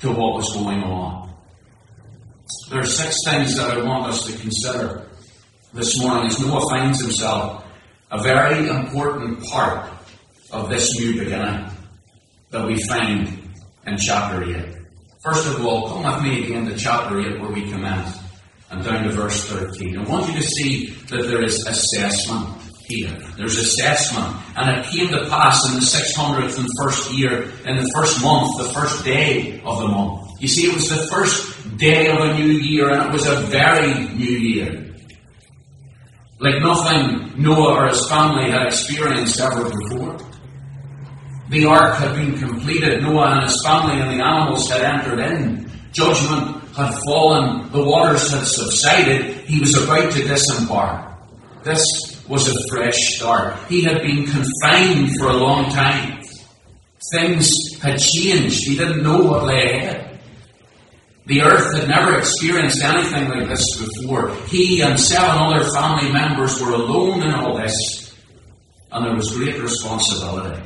to 0.00 0.08
what 0.08 0.34
was 0.34 0.52
going 0.54 0.82
on? 0.82 1.32
There 2.70 2.80
are 2.80 2.86
six 2.86 3.16
things 3.24 3.56
that 3.58 3.78
I 3.78 3.82
want 3.82 4.06
us 4.06 4.26
to 4.26 4.36
consider 4.38 5.05
this 5.76 6.00
morning 6.00 6.26
as 6.26 6.40
Noah 6.40 6.66
finds 6.70 7.02
himself 7.02 7.62
a 8.10 8.22
very 8.22 8.66
important 8.66 9.44
part 9.44 9.90
of 10.50 10.70
this 10.70 10.98
new 10.98 11.22
beginning 11.22 11.68
that 12.50 12.66
we 12.66 12.82
find 12.88 13.28
in 13.86 13.98
chapter 13.98 14.42
8. 14.42 14.74
First 15.22 15.46
of 15.46 15.66
all, 15.66 15.88
come 15.88 16.04
with 16.04 16.22
me 16.22 16.44
again 16.44 16.64
to 16.64 16.76
chapter 16.78 17.20
8 17.20 17.40
where 17.40 17.50
we 17.50 17.70
commence 17.70 18.18
and 18.70 18.82
down 18.82 19.04
to 19.04 19.10
verse 19.10 19.44
13. 19.48 19.98
I 19.98 20.04
want 20.04 20.28
you 20.28 20.40
to 20.40 20.42
see 20.42 20.86
that 21.10 21.26
there 21.28 21.44
is 21.44 21.66
assessment 21.66 22.56
here. 22.86 23.14
There's 23.36 23.58
assessment. 23.58 24.34
And 24.56 24.78
it 24.78 24.86
came 24.86 25.08
to 25.08 25.28
pass 25.28 25.68
in 25.68 25.74
the 25.74 25.80
600th 25.80 26.58
and 26.58 26.68
first 26.82 27.12
year, 27.12 27.42
in 27.66 27.76
the 27.76 27.90
first 27.94 28.22
month, 28.22 28.56
the 28.56 28.72
first 28.72 29.04
day 29.04 29.60
of 29.62 29.80
the 29.80 29.88
month. 29.88 30.40
You 30.40 30.48
see, 30.48 30.68
it 30.68 30.74
was 30.74 30.88
the 30.88 31.06
first 31.08 31.76
day 31.76 32.08
of 32.08 32.18
a 32.18 32.34
new 32.34 32.52
year, 32.52 32.90
and 32.90 33.02
it 33.02 33.12
was 33.12 33.26
a 33.26 33.36
very 33.36 33.92
new 34.14 34.24
year. 34.24 34.85
Like 36.38 36.60
nothing 36.60 37.42
Noah 37.42 37.74
or 37.74 37.88
his 37.88 38.06
family 38.08 38.50
had 38.50 38.66
experienced 38.66 39.40
ever 39.40 39.64
before. 39.64 40.18
The 41.48 41.64
ark 41.64 41.96
had 41.96 42.14
been 42.14 42.38
completed. 42.38 43.02
Noah 43.02 43.36
and 43.36 43.42
his 43.44 43.62
family 43.64 44.00
and 44.00 44.20
the 44.20 44.24
animals 44.24 44.68
had 44.68 44.82
entered 44.82 45.20
in. 45.20 45.70
Judgment 45.92 46.62
had 46.74 46.92
fallen. 47.06 47.70
The 47.72 47.82
waters 47.82 48.30
had 48.30 48.44
subsided. 48.44 49.46
He 49.46 49.60
was 49.60 49.82
about 49.82 50.12
to 50.12 50.24
disembark. 50.24 51.16
This 51.62 51.82
was 52.28 52.48
a 52.48 52.68
fresh 52.68 52.98
start. 53.16 53.56
He 53.68 53.82
had 53.82 54.02
been 54.02 54.26
confined 54.26 55.16
for 55.18 55.28
a 55.28 55.36
long 55.36 55.70
time. 55.70 56.20
Things 57.12 57.48
had 57.80 57.98
changed. 57.98 58.64
He 58.66 58.76
didn't 58.76 59.02
know 59.02 59.22
what 59.22 59.44
lay 59.44 59.72
ahead. 59.72 60.05
The 61.26 61.42
earth 61.42 61.74
had 61.74 61.88
never 61.88 62.16
experienced 62.18 62.82
anything 62.84 63.28
like 63.28 63.48
this 63.48 63.64
before. 63.76 64.32
He 64.46 64.80
and 64.82 64.98
seven 64.98 65.36
other 65.36 65.64
family 65.74 66.12
members 66.12 66.60
were 66.60 66.72
alone 66.72 67.22
in 67.24 67.34
all 67.34 67.58
this, 67.58 68.14
and 68.92 69.04
there 69.04 69.16
was 69.16 69.36
great 69.36 69.60
responsibility. 69.60 70.62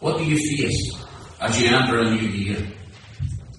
What 0.00 0.18
do 0.18 0.24
you 0.24 0.36
face 0.36 0.92
as 1.40 1.60
you 1.60 1.74
enter 1.74 2.00
a 2.00 2.10
new 2.10 2.28
year? 2.28 2.66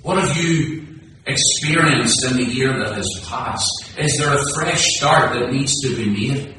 What 0.03 0.23
have 0.23 0.37
you 0.37 0.85
experienced 1.25 2.23
in 2.25 2.37
the 2.37 2.45
year 2.45 2.77
that 2.77 2.93
has 2.93 3.25
passed? 3.27 3.95
Is 3.97 4.17
there 4.19 4.33
a 4.33 4.43
fresh 4.53 4.83
start 4.97 5.33
that 5.33 5.51
needs 5.51 5.81
to 5.81 5.95
be 5.95 6.09
made? 6.09 6.55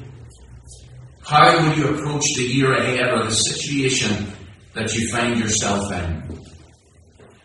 How 1.23 1.57
will 1.57 1.77
you 1.77 1.87
approach 1.95 2.25
the 2.35 2.43
year 2.43 2.75
ahead 2.75 3.07
or 3.13 3.23
the 3.23 3.31
situation 3.31 4.27
that 4.73 4.93
you 4.93 5.09
find 5.09 5.39
yourself 5.39 5.89
in? 5.93 6.39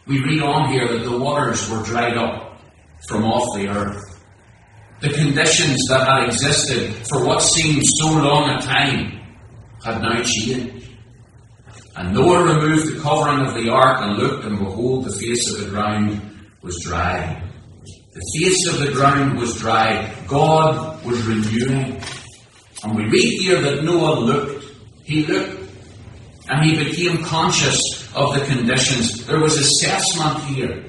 We 0.06 0.22
read 0.22 0.42
on 0.42 0.72
here 0.72 0.86
that 0.86 1.04
the 1.04 1.18
waters 1.18 1.68
were 1.68 1.82
dried 1.82 2.16
up 2.16 2.60
from 3.08 3.24
off 3.24 3.56
the 3.56 3.68
earth. 3.68 4.02
The 5.00 5.10
conditions 5.10 5.86
that 5.88 6.06
had 6.06 6.28
existed 6.28 6.94
for 7.08 7.26
what 7.26 7.40
seemed 7.40 7.82
so 7.84 8.12
long 8.12 8.50
a 8.50 8.62
time 8.62 9.20
had 9.84 10.00
now 10.00 10.22
changed. 10.22 10.88
And 11.96 12.14
Noah 12.14 12.54
removed 12.54 12.94
the 12.94 13.00
covering 13.00 13.46
of 13.46 13.54
the 13.54 13.70
ark 13.70 14.00
and 14.00 14.18
looked, 14.18 14.44
and 14.44 14.58
behold, 14.58 15.04
the 15.04 15.12
face 15.12 15.52
of 15.52 15.64
the 15.64 15.70
ground 15.70 16.20
was 16.62 16.80
dry. 16.82 17.42
The 17.84 18.38
face 18.38 18.68
of 18.68 18.80
the 18.80 18.92
ground 18.92 19.38
was 19.38 19.58
dry. 19.58 20.14
God 20.28 21.04
was 21.04 21.20
renewing. 21.26 22.00
And 22.82 22.96
we 22.96 23.04
read 23.04 23.40
here 23.40 23.60
that 23.60 23.82
Noah 23.82 24.20
looked. 24.20 24.64
He 25.04 25.26
looked. 25.26 25.55
And 26.48 26.64
he 26.64 26.84
became 26.84 27.24
conscious 27.24 27.80
of 28.14 28.34
the 28.34 28.44
conditions. 28.46 29.26
There 29.26 29.40
was 29.40 29.58
assessment 29.58 30.44
here. 30.44 30.84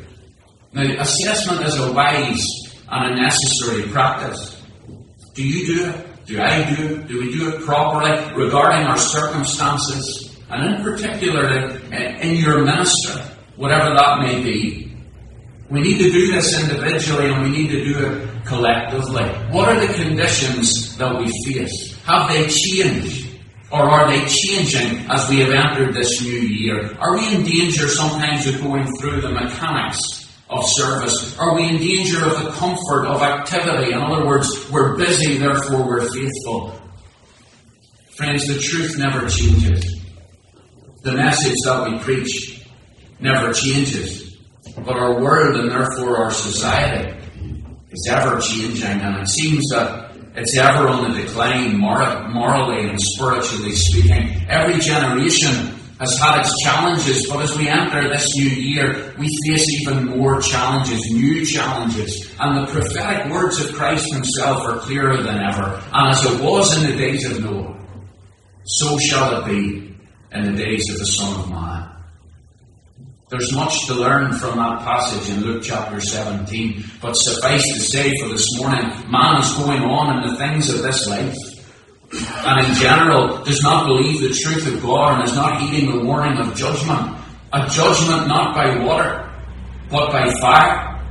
Now, 0.73 0.83
assessment 1.01 1.65
is 1.65 1.79
a 1.79 1.91
wise 1.91 2.45
and 2.89 3.13
a 3.13 3.21
necessary 3.21 3.83
practice. 3.91 4.61
Do 5.33 5.47
you 5.47 5.65
do 5.65 5.89
it? 5.89 6.25
Do 6.25 6.41
I 6.41 6.75
do 6.75 6.95
it? 6.95 7.07
Do 7.07 7.19
we 7.19 7.31
do 7.31 7.55
it 7.55 7.61
properly 7.61 8.11
regarding 8.35 8.85
our 8.85 8.97
circumstances? 8.97 10.27
and 10.49 10.75
in 10.75 10.83
particular 10.83 11.77
in 12.21 12.35
your 12.35 12.63
ministry, 12.63 13.21
whatever 13.55 13.93
that 13.95 14.19
may 14.21 14.41
be. 14.41 14.95
We 15.69 15.81
need 15.81 15.97
to 15.97 16.09
do 16.09 16.31
this 16.31 16.57
individually 16.61 17.29
and 17.29 17.43
we 17.43 17.49
need 17.49 17.69
to 17.71 17.83
do 17.83 18.05
it 18.05 18.45
collectively. 18.45 19.25
What 19.51 19.67
are 19.67 19.85
the 19.85 19.93
conditions 19.93 20.95
that 20.97 21.17
we 21.19 21.27
face? 21.45 21.97
Have 22.05 22.29
they 22.29 22.47
changed? 22.47 23.26
Or 23.69 23.81
are 23.81 24.07
they 24.07 24.25
changing 24.25 25.09
as 25.09 25.29
we 25.29 25.39
have 25.39 25.49
entered 25.49 25.93
this 25.93 26.21
new 26.21 26.39
year? 26.39 26.95
Are 26.99 27.17
we 27.17 27.35
in 27.35 27.43
danger 27.43 27.87
sometimes 27.87 28.47
of 28.47 28.61
going 28.61 28.87
through 28.95 29.21
the 29.21 29.31
mechanics 29.31 29.99
of 30.49 30.63
service? 30.65 31.37
Are 31.37 31.53
we 31.53 31.67
in 31.67 31.77
danger 31.77 32.25
of 32.25 32.43
the 32.43 32.51
comfort 32.51 33.05
of 33.05 33.21
activity? 33.21 33.91
In 33.91 33.99
other 33.99 34.25
words, 34.25 34.47
we're 34.71 34.95
busy, 34.95 35.37
therefore 35.37 35.85
we're 35.85 36.09
faithful. 36.09 36.79
Friends, 38.15 38.47
the 38.47 38.57
truth 38.57 38.97
never 38.97 39.27
changes. 39.27 40.01
The 41.03 41.11
message 41.11 41.55
that 41.65 41.89
we 41.89 41.99
preach 41.99 42.65
never 43.19 43.51
changes, 43.51 44.37
but 44.77 44.95
our 44.95 45.21
world 45.21 45.57
and 45.57 45.71
therefore 45.71 46.17
our 46.17 46.31
society 46.31 47.13
is 47.91 48.07
ever 48.09 48.39
changing, 48.39 49.01
and 49.01 49.17
it 49.21 49.27
seems 49.27 49.63
that 49.71 50.06
it's 50.37 50.55
ever 50.55 50.87
on 50.87 51.11
the 51.11 51.21
decline 51.21 51.77
morally 51.77 52.89
and 52.89 52.99
spiritually 53.01 53.71
speaking. 53.71 54.45
Every 54.47 54.79
generation 54.79 55.73
has 55.99 56.15
had 56.19 56.41
its 56.41 56.53
challenges, 56.63 57.27
but 57.27 57.41
as 57.41 57.57
we 57.57 57.67
enter 57.67 58.07
this 58.07 58.35
new 58.35 58.49
year, 58.49 59.15
we 59.17 59.27
face 59.47 59.81
even 59.81 60.05
more 60.05 60.39
challenges, 60.39 61.01
new 61.11 61.43
challenges. 61.43 62.31
And 62.39 62.67
the 62.67 62.71
prophetic 62.71 63.31
words 63.31 63.59
of 63.59 63.73
Christ 63.73 64.13
Himself 64.13 64.61
are 64.67 64.77
clearer 64.77 65.23
than 65.23 65.39
ever. 65.39 65.81
And 65.91 66.11
as 66.11 66.23
it 66.23 66.39
was 66.39 66.83
in 66.83 66.91
the 66.91 66.97
days 66.97 67.25
of 67.25 67.43
Noah, 67.43 67.75
so 68.63 68.95
shall 68.99 69.41
it 69.41 69.47
be 69.47 69.95
in 70.33 70.55
the 70.55 70.63
days 70.63 70.87
of 70.91 70.99
the 70.99 71.05
Son 71.05 71.39
of 71.39 71.49
Man. 71.49 71.86
There's 73.29 73.51
much 73.51 73.87
to 73.87 73.93
learn 73.93 74.31
from 74.35 74.55
that 74.55 74.79
passage 74.79 75.29
in 75.29 75.41
Luke 75.41 75.61
chapter 75.61 75.99
17, 75.99 76.81
but 77.01 77.11
suffice 77.11 77.61
to 77.73 77.79
say 77.81 78.13
for 78.21 78.29
this 78.29 78.47
morning, 78.57 78.85
man 79.11 79.41
is 79.41 79.53
going 79.55 79.81
on 79.81 80.23
in 80.23 80.29
the 80.29 80.37
things 80.37 80.73
of 80.73 80.81
this 80.81 81.05
life. 81.09 81.35
And 82.45 82.65
in 82.65 82.73
general, 82.75 83.43
does 83.43 83.61
not 83.61 83.85
believe 83.85 84.21
the 84.21 84.29
truth 84.29 84.73
of 84.73 84.81
God 84.81 85.19
and 85.19 85.29
is 85.29 85.35
not 85.35 85.59
heeding 85.59 85.91
the 85.91 86.05
warning 86.05 86.37
of 86.37 86.55
judgment. 86.55 87.17
A 87.51 87.67
judgment 87.67 88.29
not 88.29 88.55
by 88.55 88.81
water, 88.85 89.29
but 89.89 90.09
by 90.09 90.31
fire. 90.39 91.05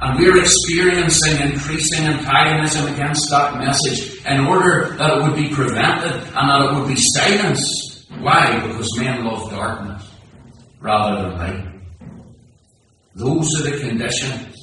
And 0.00 0.18
we're 0.18 0.40
experiencing 0.40 1.52
increasing 1.52 2.06
antagonism 2.06 2.92
against 2.92 3.30
that 3.30 3.56
message 3.56 4.20
in 4.26 4.46
order 4.48 4.96
that 4.96 5.18
it 5.18 5.22
would 5.22 5.36
be 5.36 5.54
prevented 5.54 6.10
and 6.10 6.50
that 6.50 6.72
it 6.72 6.74
would 6.74 6.88
be 6.88 7.00
silenced. 7.00 8.04
Why? 8.18 8.66
Because 8.66 8.98
men 8.98 9.24
love 9.24 9.48
darkness 9.48 9.89
rather 10.80 11.22
than 11.22 11.38
light. 11.38 11.66
Those 13.14 13.48
are 13.60 13.70
the 13.70 13.78
conditions. 13.78 14.56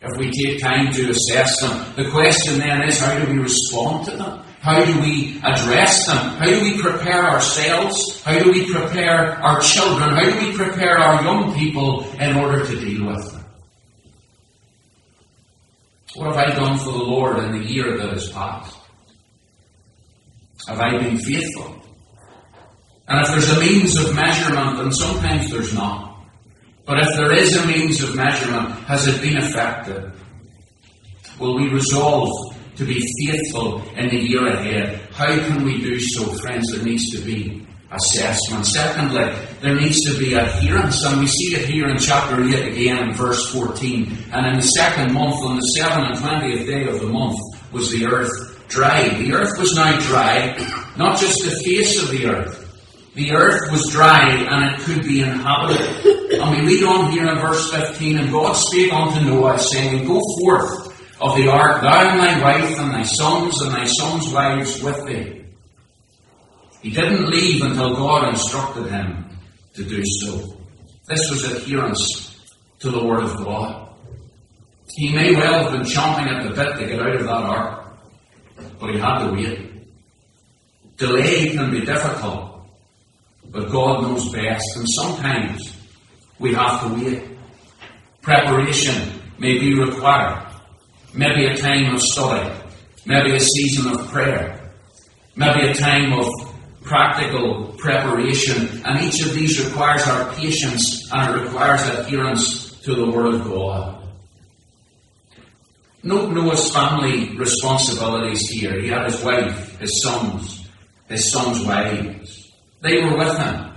If 0.00 0.18
we 0.18 0.30
take 0.30 0.60
time 0.60 0.92
to 0.92 1.10
assess 1.10 1.60
them, 1.60 1.94
the 1.96 2.10
question 2.10 2.58
then 2.58 2.82
is 2.82 3.00
how 3.00 3.18
do 3.18 3.32
we 3.32 3.38
respond 3.38 4.06
to 4.06 4.16
them? 4.16 4.44
How 4.60 4.84
do 4.84 5.00
we 5.00 5.40
address 5.42 6.06
them? 6.06 6.16
How 6.16 6.46
do 6.46 6.62
we 6.62 6.80
prepare 6.80 7.22
ourselves? 7.22 8.22
How 8.22 8.38
do 8.38 8.50
we 8.50 8.70
prepare 8.70 9.32
our 9.42 9.60
children? 9.60 10.10
How 10.10 10.24
do 10.24 10.46
we 10.46 10.56
prepare 10.56 10.98
our 10.98 11.22
young 11.22 11.54
people 11.54 12.10
in 12.18 12.36
order 12.36 12.64
to 12.64 12.80
deal 12.80 13.06
with 13.06 13.30
them? 13.32 13.44
What 16.16 16.34
have 16.34 16.36
I 16.36 16.54
done 16.54 16.78
for 16.78 16.92
the 16.92 17.04
Lord 17.04 17.38
in 17.44 17.52
the 17.52 17.66
year 17.66 17.98
that 17.98 18.10
has 18.10 18.30
passed? 18.30 18.76
Have 20.68 20.80
I 20.80 20.98
been 20.98 21.18
faithful? 21.18 21.82
And 23.08 23.20
if 23.20 23.28
there's 23.28 23.50
a 23.50 23.60
means 23.60 23.96
of 23.96 24.14
measurement, 24.14 24.80
and 24.80 24.94
sometimes 24.94 25.50
there's 25.50 25.74
not, 25.74 26.26
but 26.86 26.98
if 27.00 27.08
there 27.16 27.34
is 27.34 27.56
a 27.56 27.66
means 27.66 28.02
of 28.02 28.14
measurement, 28.14 28.70
has 28.84 29.06
it 29.06 29.20
been 29.20 29.36
effective? 29.36 30.12
Will 31.38 31.56
we 31.56 31.68
resolve 31.68 32.30
to 32.76 32.84
be 32.84 33.00
faithful 33.24 33.82
in 33.90 34.08
the 34.08 34.18
year 34.18 34.46
ahead? 34.46 35.00
How 35.12 35.26
can 35.26 35.64
we 35.64 35.80
do 35.80 35.98
so, 35.98 36.24
friends? 36.38 36.70
There 36.72 36.84
needs 36.84 37.10
to 37.10 37.18
be 37.22 37.66
assessment. 37.90 38.66
Secondly, 38.66 39.32
there 39.60 39.74
needs 39.74 40.00
to 40.10 40.18
be 40.18 40.34
adherence, 40.34 41.04
and 41.04 41.20
we 41.20 41.26
see 41.26 41.56
it 41.56 41.66
here 41.66 41.88
in 41.88 41.98
chapter 41.98 42.42
8 42.42 42.72
again 42.72 43.08
in 43.08 43.14
verse 43.14 43.52
14. 43.52 44.16
And 44.32 44.46
in 44.46 44.56
the 44.56 44.62
second 44.62 45.12
month, 45.12 45.36
on 45.36 45.56
the 45.56 45.62
seventh 45.62 46.08
and 46.10 46.18
twentieth 46.18 46.66
day 46.66 46.86
of 46.88 47.00
the 47.00 47.06
month, 47.06 47.38
was 47.72 47.90
the 47.90 48.06
earth 48.06 48.66
dry. 48.68 49.08
The 49.08 49.32
earth 49.32 49.58
was 49.58 49.74
now 49.74 49.98
dry, 50.00 50.56
not 50.96 51.18
just 51.18 51.44
the 51.44 51.60
face 51.64 52.02
of 52.02 52.10
the 52.10 52.26
earth. 52.26 52.63
The 53.14 53.32
earth 53.32 53.70
was 53.70 53.90
dry 53.90 54.28
and 54.28 54.74
it 54.74 54.80
could 54.80 55.02
be 55.04 55.22
inhabited. 55.22 56.40
And 56.40 56.50
we 56.50 56.66
read 56.66 56.84
on 56.84 57.12
here 57.12 57.28
in 57.28 57.38
verse 57.38 57.72
15, 57.72 58.18
And 58.18 58.32
God 58.32 58.54
spake 58.54 58.92
unto 58.92 59.24
Noah, 59.24 59.58
saying, 59.58 60.06
Go 60.06 60.20
forth 60.40 61.20
of 61.20 61.36
the 61.36 61.48
ark, 61.48 61.82
thou 61.82 62.10
and 62.10 62.20
thy 62.20 62.42
wife, 62.42 62.78
and 62.78 62.90
thy 62.90 63.04
sons, 63.04 63.62
and 63.62 63.72
thy 63.72 63.84
sons' 63.84 64.32
wives 64.32 64.82
with 64.82 65.06
thee. 65.06 65.44
He 66.82 66.90
didn't 66.90 67.30
leave 67.30 67.62
until 67.62 67.94
God 67.94 68.28
instructed 68.30 68.90
him 68.90 69.24
to 69.74 69.84
do 69.84 70.02
so. 70.04 70.58
This 71.06 71.30
was 71.30 71.44
adherence 71.44 72.54
to 72.80 72.90
the 72.90 73.04
Word 73.04 73.22
of 73.22 73.36
God. 73.38 73.88
He 74.88 75.14
may 75.14 75.34
well 75.34 75.62
have 75.62 75.72
been 75.72 75.82
chomping 75.82 76.26
at 76.26 76.42
the 76.42 76.50
bit 76.50 76.78
to 76.78 76.86
get 76.86 77.00
out 77.00 77.14
of 77.14 77.22
that 77.22 77.30
ark, 77.30 77.96
but 78.78 78.90
he 78.92 78.98
had 78.98 79.24
to 79.24 79.32
wait. 79.32 79.70
Delay 80.96 81.50
can 81.50 81.70
be 81.70 81.80
difficult, 81.80 82.53
but 83.54 83.70
God 83.70 84.02
knows 84.02 84.32
best, 84.32 84.64
and 84.76 84.86
sometimes 85.00 85.76
we 86.40 86.52
have 86.54 86.80
to 86.82 86.88
wait. 86.94 87.22
Preparation 88.20 89.20
may 89.38 89.60
be 89.60 89.78
required. 89.78 90.44
Maybe 91.14 91.46
a 91.46 91.56
time 91.56 91.94
of 91.94 92.02
study. 92.02 92.52
Maybe 93.06 93.36
a 93.36 93.38
season 93.38 93.92
of 93.92 94.08
prayer. 94.08 94.72
Maybe 95.36 95.68
a 95.68 95.74
time 95.74 96.12
of 96.14 96.26
practical 96.82 97.76
preparation, 97.78 98.82
and 98.84 99.00
each 99.04 99.24
of 99.24 99.34
these 99.34 99.64
requires 99.64 100.02
our 100.08 100.34
patience 100.34 101.08
and 101.12 101.36
it 101.36 101.44
requires 101.44 101.80
adherence 101.90 102.72
to 102.80 102.96
the 102.96 103.08
Word 103.08 103.34
of 103.34 103.44
God. 103.44 104.04
Note 106.02 106.32
Noah's 106.32 106.72
family 106.74 107.36
responsibilities 107.36 108.48
here. 108.48 108.80
He 108.80 108.88
had 108.88 109.04
his 109.04 109.22
wife, 109.22 109.78
his 109.78 110.02
sons, 110.02 110.68
his 111.08 111.32
sons' 111.32 111.64
wives. 111.64 112.43
They 112.84 113.02
were 113.02 113.16
with 113.16 113.38
him 113.38 113.72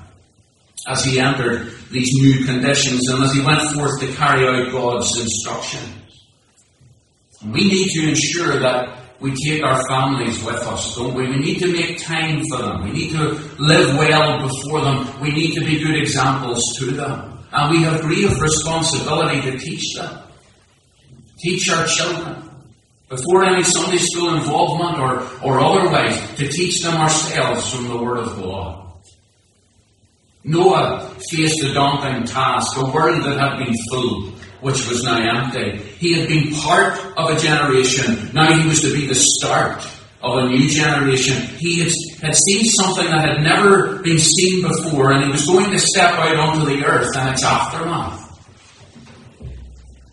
as 0.86 1.06
he 1.06 1.18
entered 1.18 1.72
these 1.90 2.12
new 2.16 2.46
conditions 2.46 3.08
and 3.10 3.24
as 3.24 3.34
he 3.34 3.42
went 3.42 3.62
forth 3.72 4.02
to 4.02 4.14
carry 4.14 4.46
out 4.46 4.70
God's 4.70 5.18
instructions. 5.18 6.26
We 7.42 7.70
need 7.70 7.88
to 7.92 8.10
ensure 8.10 8.60
that 8.60 9.00
we 9.22 9.34
take 9.34 9.64
our 9.64 9.82
families 9.88 10.44
with 10.44 10.58
us, 10.58 10.96
don't 10.96 11.14
we? 11.14 11.26
We 11.30 11.38
need 11.38 11.60
to 11.60 11.72
make 11.72 12.04
time 12.04 12.44
for 12.52 12.58
them. 12.58 12.84
We 12.84 12.92
need 12.92 13.12
to 13.12 13.30
live 13.60 13.98
well 13.98 14.46
before 14.46 14.82
them. 14.82 15.22
We 15.22 15.32
need 15.32 15.54
to 15.56 15.62
be 15.62 15.82
good 15.82 15.96
examples 15.96 16.62
to 16.80 16.92
them. 16.92 17.40
And 17.54 17.72
we 17.72 17.84
have 17.84 18.02
great 18.02 18.30
responsibility 18.38 19.42
to 19.42 19.58
teach 19.58 19.96
them. 19.96 20.20
Teach 21.40 21.70
our 21.72 21.86
children. 21.88 22.44
Before 23.08 23.46
any 23.46 23.64
Sunday 23.64 24.00
school 24.00 24.36
involvement 24.36 25.00
or, 25.00 25.48
or 25.48 25.62
otherwise, 25.62 26.20
to 26.36 26.48
teach 26.50 26.82
them 26.82 26.96
ourselves 26.96 27.74
from 27.74 27.88
the 27.88 27.98
Word 27.98 28.18
of 28.18 28.36
God. 28.36 28.87
Noah 30.48 31.14
faced 31.30 31.64
a 31.64 31.74
daunting 31.74 32.26
task, 32.26 32.78
a 32.78 32.90
world 32.90 33.24
that 33.26 33.38
had 33.38 33.64
been 33.64 33.76
full 33.92 34.32
which 34.62 34.88
was 34.88 35.04
now 35.04 35.18
empty. 35.18 35.78
He 36.00 36.14
had 36.20 36.28
been 36.28 36.54
part 36.56 37.00
of 37.16 37.30
a 37.30 37.40
generation. 37.40 38.32
Now 38.34 38.58
he 38.58 38.68
was 38.68 38.82
to 38.82 38.94
be 38.94 39.08
the 39.08 39.16
start 39.16 39.86
of 40.22 40.38
a 40.38 40.48
new 40.48 40.68
generation. 40.68 41.42
He 41.58 41.80
had, 41.80 41.92
had 42.22 42.36
seen 42.36 42.66
something 42.66 43.06
that 43.06 43.28
had 43.28 43.44
never 43.44 44.00
been 44.02 44.20
seen 44.20 44.64
before, 44.64 45.12
and 45.12 45.26
he 45.26 45.32
was 45.32 45.46
going 45.46 45.70
to 45.72 45.80
step 45.80 46.14
out 46.14 46.36
onto 46.36 46.66
the 46.66 46.84
earth 46.86 47.16
and 47.16 47.30
its 47.30 47.44
aftermath. 47.44 48.24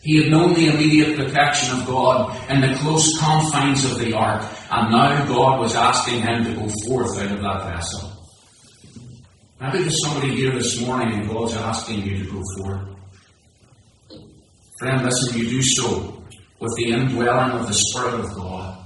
He 0.02 0.22
had 0.22 0.30
known 0.30 0.52
the 0.52 0.66
immediate 0.66 1.16
protection 1.16 1.80
of 1.80 1.86
God 1.86 2.50
in 2.50 2.60
the 2.60 2.76
close 2.76 3.18
confines 3.18 3.86
of 3.86 3.98
the 3.98 4.12
ark, 4.12 4.44
and 4.70 4.90
now 4.90 5.24
God 5.26 5.60
was 5.60 5.74
asking 5.74 6.20
him 6.20 6.44
to 6.44 6.54
go 6.54 6.68
forth 6.86 7.18
out 7.18 7.32
of 7.32 7.40
that 7.40 7.74
vessel. 7.74 8.13
Maybe 9.60 9.78
there's 9.78 10.02
somebody 10.04 10.34
here 10.34 10.52
this 10.52 10.80
morning 10.80 11.20
and 11.20 11.28
God's 11.28 11.54
asking 11.54 12.02
you 12.02 12.24
to 12.24 12.32
go 12.32 12.42
forward. 12.56 12.96
Friend, 14.78 15.04
listen, 15.04 15.38
you 15.38 15.48
do 15.48 15.62
so 15.62 16.22
with 16.58 16.72
the 16.76 16.90
indwelling 16.90 17.52
of 17.52 17.68
the 17.68 17.74
Spirit 17.74 18.20
of 18.20 18.34
God. 18.34 18.84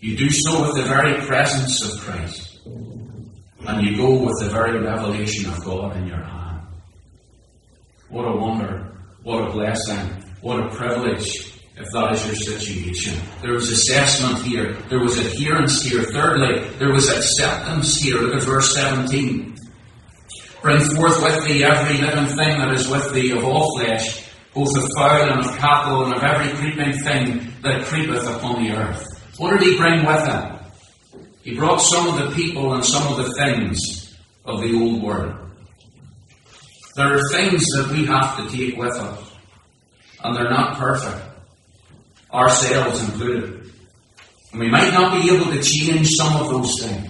You 0.00 0.16
do 0.16 0.30
so 0.30 0.62
with 0.62 0.76
the 0.76 0.84
very 0.84 1.20
presence 1.26 1.82
of 1.84 2.00
Christ. 2.00 2.60
And 2.66 3.86
you 3.86 3.96
go 3.96 4.22
with 4.24 4.38
the 4.40 4.48
very 4.50 4.80
revelation 4.80 5.50
of 5.50 5.64
God 5.64 5.96
in 5.96 6.06
your 6.06 6.22
hand. 6.22 6.66
What 8.08 8.24
a 8.24 8.36
wonder. 8.36 8.92
What 9.22 9.48
a 9.48 9.52
blessing. 9.52 9.98
What 10.40 10.60
a 10.60 10.68
privilege 10.68 11.56
if 11.76 11.90
that 11.92 12.12
is 12.12 12.26
your 12.26 12.36
situation. 12.36 13.20
There 13.42 13.52
was 13.52 13.70
assessment 13.70 14.44
here. 14.44 14.74
There 14.88 15.00
was 15.00 15.18
adherence 15.18 15.82
here. 15.82 16.02
Thirdly, 16.04 16.68
there 16.78 16.92
was 16.92 17.08
acceptance 17.08 17.96
here. 17.96 18.16
Look 18.18 18.36
at 18.36 18.42
verse 18.42 18.74
17. 18.74 19.56
Bring 20.66 20.80
forth 20.80 21.22
with 21.22 21.46
thee 21.46 21.62
every 21.62 21.98
living 21.98 22.26
thing 22.26 22.58
that 22.58 22.72
is 22.74 22.88
with 22.88 23.12
thee 23.14 23.30
of 23.30 23.44
all 23.44 23.78
flesh 23.78 24.26
both 24.52 24.76
of 24.76 24.90
fowl 24.96 25.30
and 25.30 25.40
of 25.44 25.56
cattle 25.58 26.06
and 26.06 26.14
of 26.14 26.24
every 26.24 26.52
creeping 26.56 26.92
thing 27.04 27.52
that 27.62 27.84
creepeth 27.84 28.26
upon 28.26 28.64
the 28.64 28.72
earth. 28.72 29.06
What 29.36 29.50
did 29.50 29.62
he 29.62 29.76
bring 29.76 30.04
with 30.04 30.26
him? 30.26 30.58
He 31.42 31.54
brought 31.54 31.76
some 31.76 32.08
of 32.08 32.18
the 32.18 32.34
people 32.34 32.74
and 32.74 32.84
some 32.84 33.06
of 33.06 33.18
the 33.18 33.32
things 33.34 34.18
of 34.44 34.60
the 34.62 34.74
old 34.74 35.04
world. 35.04 35.36
There 36.96 37.14
are 37.14 37.28
things 37.30 37.62
that 37.76 37.90
we 37.92 38.06
have 38.06 38.38
to 38.38 38.56
take 38.56 38.76
with 38.76 38.96
us, 38.96 39.30
and 40.24 40.34
they're 40.34 40.50
not 40.50 40.78
perfect, 40.78 41.22
ourselves 42.32 43.04
included. 43.04 43.70
And 44.50 44.60
we 44.60 44.68
might 44.68 44.92
not 44.92 45.22
be 45.22 45.32
able 45.32 45.52
to 45.52 45.62
change 45.62 46.08
some 46.16 46.34
of 46.34 46.48
those 46.48 46.82
things. 46.82 47.08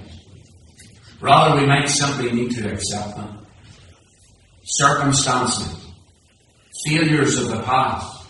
Rather, 1.22 1.58
we 1.58 1.66
might 1.66 1.88
simply 1.88 2.32
need 2.32 2.50
to 2.50 2.70
accept 2.70 3.16
them. 3.16 3.35
Circumstances, 4.68 5.86
failures 6.86 7.38
of 7.38 7.50
the 7.50 7.62
past, 7.62 8.26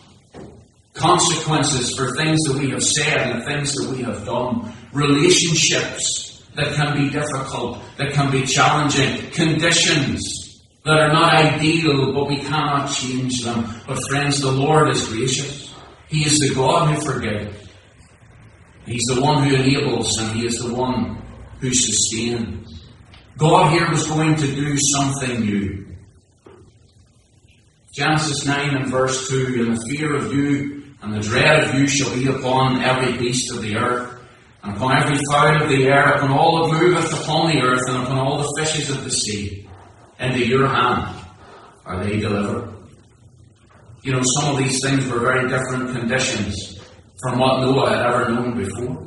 consequences 0.93 1.97
for 1.97 2.15
things 2.15 2.39
that 2.43 2.59
we 2.59 2.71
have 2.71 2.83
said 2.83 3.17
and 3.17 3.41
the 3.41 3.45
things 3.47 3.75
that 3.75 3.91
we 3.91 4.03
have 4.03 4.25
done, 4.27 4.71
relationships 4.93 6.45
that 6.55 6.75
can 6.75 6.97
be 6.97 7.11
difficult, 7.11 7.79
that 7.97 8.13
can 8.13 8.31
be 8.31 8.43
challenging, 8.45 9.31
conditions 9.31 10.63
that 10.85 10.99
are 10.99 11.13
not 11.13 11.35
ideal, 11.35 12.13
but 12.13 12.29
we 12.29 12.37
cannot 12.37 12.91
change 12.91 13.43
them. 13.43 13.69
But 13.87 13.99
friends, 14.09 14.41
the 14.41 14.53
Lord 14.53 14.91
is 14.91 15.09
gracious. 15.09 15.75
He 16.09 16.25
is 16.25 16.39
the 16.39 16.55
God 16.55 16.95
who 16.95 17.05
forgives. 17.05 17.67
He's 18.85 19.05
the 19.15 19.21
one 19.21 19.49
who 19.49 19.57
enables 19.57 20.17
and 20.19 20.39
He 20.39 20.47
is 20.47 20.59
the 20.59 20.73
one 20.73 21.21
who 21.61 21.73
sustains. 21.73 22.85
God 23.37 23.73
here 23.73 23.91
was 23.91 24.07
going 24.07 24.37
to 24.37 24.47
do 24.47 24.77
something 24.93 25.41
new. 25.41 25.96
Genesis 27.97 28.45
9 28.45 28.77
and 28.77 28.91
verse 28.91 29.29
2 29.31 29.65
And 29.67 29.77
the 29.77 29.87
fear 29.89 30.15
of 30.15 30.31
you 30.31 30.85
and 31.01 31.15
the 31.15 31.21
dread 31.21 31.65
of 31.65 31.75
you 31.75 31.87
shall 31.87 32.15
be 32.15 32.29
upon 32.29 32.83
every 32.83 33.17
beast 33.17 33.51
of 33.53 33.63
the 33.63 33.77
earth, 33.77 34.21
and 34.63 34.77
upon 34.77 35.03
every 35.03 35.19
fowl 35.31 35.63
of 35.63 35.69
the 35.71 35.87
air, 35.87 36.13
upon 36.13 36.31
all 36.31 36.69
that 36.69 36.79
moveth 36.79 37.23
upon 37.23 37.53
the 37.53 37.63
earth, 37.63 37.81
and 37.89 38.03
upon 38.03 38.19
all 38.19 38.39
the 38.39 38.63
fishes 38.63 38.91
of 38.91 39.03
the 39.03 39.11
sea. 39.11 39.67
Into 40.19 40.47
your 40.47 40.69
hand 40.69 41.25
are 41.87 42.05
they 42.05 42.19
delivered. 42.19 42.75
You 44.03 44.13
know, 44.13 44.23
some 44.39 44.55
of 44.55 44.59
these 44.59 44.79
things 44.85 45.07
were 45.09 45.21
very 45.21 45.49
different 45.49 45.97
conditions 45.97 46.79
from 47.23 47.39
what 47.39 47.61
Noah 47.61 47.97
had 47.97 48.07
ever 48.07 48.31
known 48.31 48.59
before. 48.59 49.07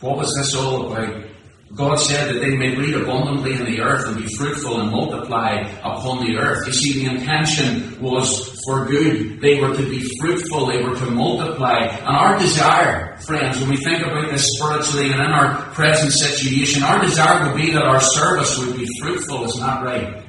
What 0.00 0.18
was 0.18 0.34
this 0.36 0.54
all 0.54 0.92
about? 0.92 1.29
God 1.74 1.96
said 1.96 2.34
that 2.34 2.40
they 2.40 2.56
may 2.56 2.74
breed 2.74 2.96
abundantly 2.96 3.54
in 3.54 3.64
the 3.64 3.80
earth 3.80 4.04
and 4.08 4.16
be 4.16 4.34
fruitful 4.36 4.80
and 4.80 4.90
multiply 4.90 5.60
upon 5.84 6.24
the 6.26 6.36
earth. 6.36 6.66
You 6.66 6.72
see, 6.72 7.04
the 7.04 7.14
intention 7.14 8.00
was 8.02 8.60
for 8.64 8.86
good. 8.86 9.40
They 9.40 9.60
were 9.60 9.76
to 9.76 9.88
be 9.88 10.04
fruitful, 10.18 10.66
they 10.66 10.82
were 10.82 10.96
to 10.96 11.10
multiply. 11.12 11.86
And 11.86 12.08
our 12.08 12.36
desire, 12.40 13.16
friends, 13.18 13.60
when 13.60 13.70
we 13.70 13.76
think 13.76 14.04
about 14.04 14.32
this 14.32 14.48
spiritually 14.56 15.12
and 15.12 15.20
in 15.20 15.30
our 15.30 15.62
present 15.72 16.12
situation, 16.12 16.82
our 16.82 17.00
desire 17.00 17.46
would 17.46 17.56
be 17.56 17.72
that 17.72 17.84
our 17.84 18.00
service 18.00 18.58
would 18.58 18.76
be 18.76 18.86
fruitful, 19.00 19.44
isn't 19.44 19.62
right? 19.62 20.24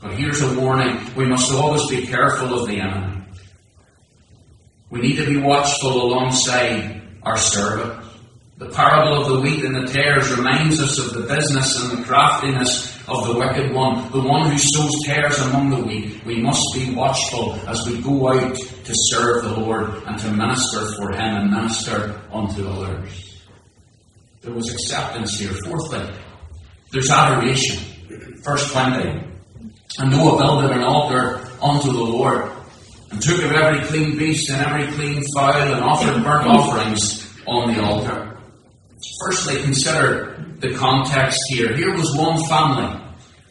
But 0.00 0.14
here's 0.14 0.42
a 0.42 0.60
warning 0.60 0.96
we 1.16 1.26
must 1.26 1.50
always 1.50 1.88
be 1.88 2.06
careful 2.06 2.60
of 2.60 2.68
the 2.68 2.78
enemy. 2.78 3.24
We 4.90 5.00
need 5.00 5.16
to 5.16 5.26
be 5.26 5.38
watchful 5.38 6.02
alongside 6.02 7.02
our 7.24 7.36
servant. 7.36 8.04
The 8.56 8.68
parable 8.68 9.20
of 9.20 9.28
the 9.28 9.40
wheat 9.40 9.64
and 9.64 9.74
the 9.74 9.92
tares 9.92 10.30
reminds 10.36 10.80
us 10.80 10.96
of 10.98 11.12
the 11.12 11.22
business 11.22 11.82
and 11.82 11.98
the 11.98 12.04
craftiness 12.04 12.94
of 13.08 13.26
the 13.26 13.34
wicked 13.34 13.74
one, 13.74 14.10
the 14.12 14.20
one 14.20 14.48
who 14.48 14.56
sows 14.58 14.92
tares 15.04 15.40
among 15.40 15.70
the 15.70 15.82
wheat. 15.82 16.24
We 16.24 16.40
must 16.40 16.62
be 16.72 16.94
watchful 16.94 17.54
as 17.66 17.84
we 17.84 18.00
go 18.00 18.28
out 18.28 18.54
to 18.54 18.92
serve 18.94 19.42
the 19.42 19.56
Lord 19.56 20.04
and 20.06 20.16
to 20.20 20.30
minister 20.30 20.92
for 20.96 21.12
Him 21.12 21.34
and 21.34 21.50
minister 21.50 22.20
unto 22.32 22.68
others. 22.68 23.42
There 24.42 24.54
was 24.54 24.72
acceptance 24.72 25.36
here. 25.40 25.52
Fourthly, 25.66 26.14
there's 26.92 27.10
adoration. 27.10 27.82
Verse 28.44 28.70
20. 28.70 29.32
And 29.98 30.10
Noah 30.12 30.38
builded 30.38 30.70
an 30.70 30.84
altar 30.84 31.48
unto 31.60 31.90
the 31.90 32.04
Lord, 32.04 32.52
and 33.10 33.20
took 33.20 33.42
of 33.42 33.50
every 33.50 33.84
clean 33.86 34.16
beast 34.16 34.48
and 34.50 34.64
every 34.64 34.92
clean 34.94 35.24
fowl, 35.34 35.54
and 35.54 35.82
offered 35.82 36.22
burnt 36.22 36.46
offerings 36.46 37.28
on 37.46 37.74
the 37.74 37.82
altar. 37.82 38.33
Firstly, 39.24 39.62
consider 39.62 40.44
the 40.58 40.74
context 40.74 41.40
here. 41.48 41.76
Here 41.76 41.94
was 41.94 42.16
one 42.16 42.42
family, 42.48 43.00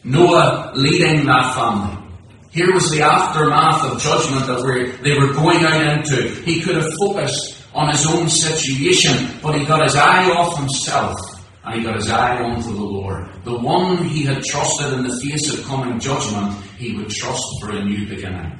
Noah 0.02 0.72
leading 0.74 1.26
that 1.26 1.54
family. 1.54 2.02
Here 2.50 2.72
was 2.72 2.90
the 2.90 3.02
aftermath 3.02 3.82
of 3.84 4.00
judgment 4.00 4.46
that 4.46 5.00
they 5.02 5.18
were 5.18 5.32
going 5.32 5.64
out 5.64 5.98
into. 5.98 6.28
He 6.42 6.60
could 6.60 6.76
have 6.76 6.92
focused 7.00 7.64
on 7.74 7.90
his 7.90 8.06
own 8.06 8.28
situation, 8.28 9.40
but 9.42 9.58
he 9.58 9.64
got 9.64 9.82
his 9.82 9.96
eye 9.96 10.30
off 10.30 10.56
himself 10.58 11.16
and 11.64 11.74
he 11.76 11.82
got 11.82 11.96
his 11.96 12.10
eye 12.10 12.40
onto 12.42 12.72
the 12.72 12.84
Lord. 12.84 13.28
The 13.44 13.58
one 13.58 14.04
he 14.04 14.22
had 14.22 14.44
trusted 14.44 14.92
in 14.92 15.02
the 15.02 15.16
face 15.16 15.52
of 15.52 15.64
coming 15.64 15.98
judgment, 15.98 16.54
he 16.78 16.94
would 16.96 17.08
trust 17.08 17.42
for 17.60 17.70
a 17.70 17.84
new 17.84 18.06
beginning. 18.06 18.52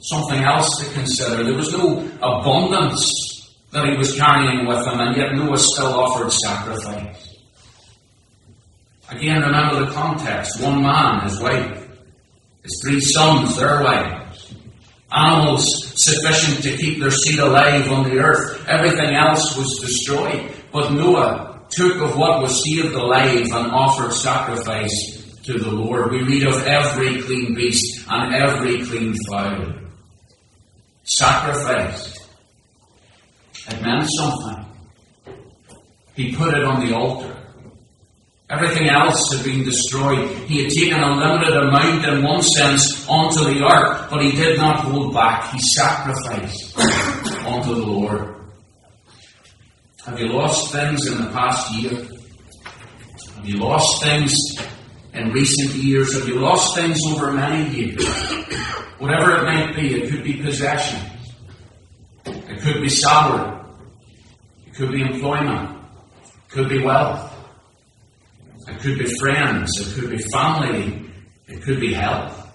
Something 0.00 0.42
else 0.42 0.78
to 0.80 0.92
consider. 0.94 1.44
There 1.44 1.54
was 1.54 1.72
no 1.72 1.98
abundance 2.22 3.35
that 3.72 3.88
he 3.88 3.96
was 3.96 4.16
carrying 4.18 4.66
with 4.66 4.86
him, 4.86 5.00
and 5.00 5.16
yet 5.16 5.34
Noah 5.34 5.58
still 5.58 5.86
offered 5.86 6.32
sacrifice. 6.32 7.36
Again, 9.08 9.42
remember 9.42 9.86
the 9.86 9.92
context. 9.92 10.60
One 10.60 10.82
man, 10.82 11.20
his 11.28 11.40
wife, 11.40 11.88
his 12.62 12.82
three 12.84 13.00
sons, 13.00 13.56
their 13.56 13.82
wives, 13.82 14.54
animals 15.12 15.92
sufficient 15.96 16.62
to 16.64 16.76
keep 16.76 17.00
their 17.00 17.10
seed 17.10 17.38
alive 17.38 17.90
on 17.90 18.10
the 18.10 18.18
earth. 18.18 18.66
Everything 18.68 19.14
else 19.14 19.56
was 19.56 19.78
destroyed. 19.80 20.50
But 20.72 20.92
Noah 20.92 21.60
took 21.70 21.96
of 21.96 22.16
what 22.16 22.42
was 22.42 22.64
saved 22.64 22.94
alive 22.94 23.46
and 23.46 23.72
offered 23.72 24.12
sacrifice 24.12 25.38
to 25.44 25.58
the 25.58 25.70
Lord. 25.70 26.10
We 26.10 26.22
read 26.22 26.46
of 26.46 26.66
every 26.66 27.22
clean 27.22 27.54
beast 27.54 28.04
and 28.08 28.34
every 28.34 28.84
clean 28.84 29.14
fowl. 29.28 29.74
Sacrifice. 31.04 32.15
It 33.68 33.82
meant 33.82 34.08
something. 34.16 34.64
He 36.14 36.34
put 36.34 36.54
it 36.54 36.64
on 36.64 36.86
the 36.86 36.94
altar. 36.94 37.36
Everything 38.48 38.88
else 38.88 39.32
had 39.32 39.44
been 39.44 39.64
destroyed. 39.64 40.30
He 40.46 40.62
had 40.62 40.70
taken 40.72 41.00
a 41.00 41.16
limited 41.16 41.56
amount 41.56 42.04
in 42.06 42.22
one 42.22 42.42
sense 42.42 43.06
onto 43.08 43.44
the 43.52 43.64
ark, 43.64 44.08
but 44.08 44.22
he 44.22 44.30
did 44.30 44.56
not 44.56 44.78
hold 44.80 45.12
back. 45.12 45.50
He 45.52 45.58
sacrificed 45.74 46.78
unto 47.46 47.74
the 47.74 47.86
Lord. 47.86 48.36
Have 50.06 50.20
you 50.20 50.28
lost 50.28 50.70
things 50.70 51.08
in 51.08 51.20
the 51.20 51.30
past 51.30 51.74
year? 51.74 51.90
Have 53.34 53.44
you 53.44 53.56
lost 53.56 54.04
things 54.04 54.32
in 55.12 55.32
recent 55.32 55.74
years? 55.74 56.14
Have 56.16 56.28
you 56.28 56.38
lost 56.38 56.76
things 56.76 57.00
over 57.08 57.32
many 57.32 57.68
years? 57.76 58.06
Whatever 58.98 59.38
it 59.38 59.44
might 59.44 59.74
be, 59.74 60.02
it 60.02 60.10
could 60.10 60.22
be 60.22 60.40
possessions. 60.40 61.02
It 62.24 62.60
could 62.60 62.80
be 62.80 62.88
salary. 62.88 63.55
Could 64.76 64.92
be 64.92 65.00
employment. 65.00 65.78
Could 66.50 66.68
be 66.68 66.82
wealth. 66.82 67.32
It 68.68 68.78
could 68.80 68.98
be 68.98 69.06
friends. 69.18 69.70
It 69.80 69.98
could 69.98 70.10
be 70.10 70.18
family. 70.18 71.10
It 71.48 71.62
could 71.62 71.80
be 71.80 71.94
health. 71.94 72.46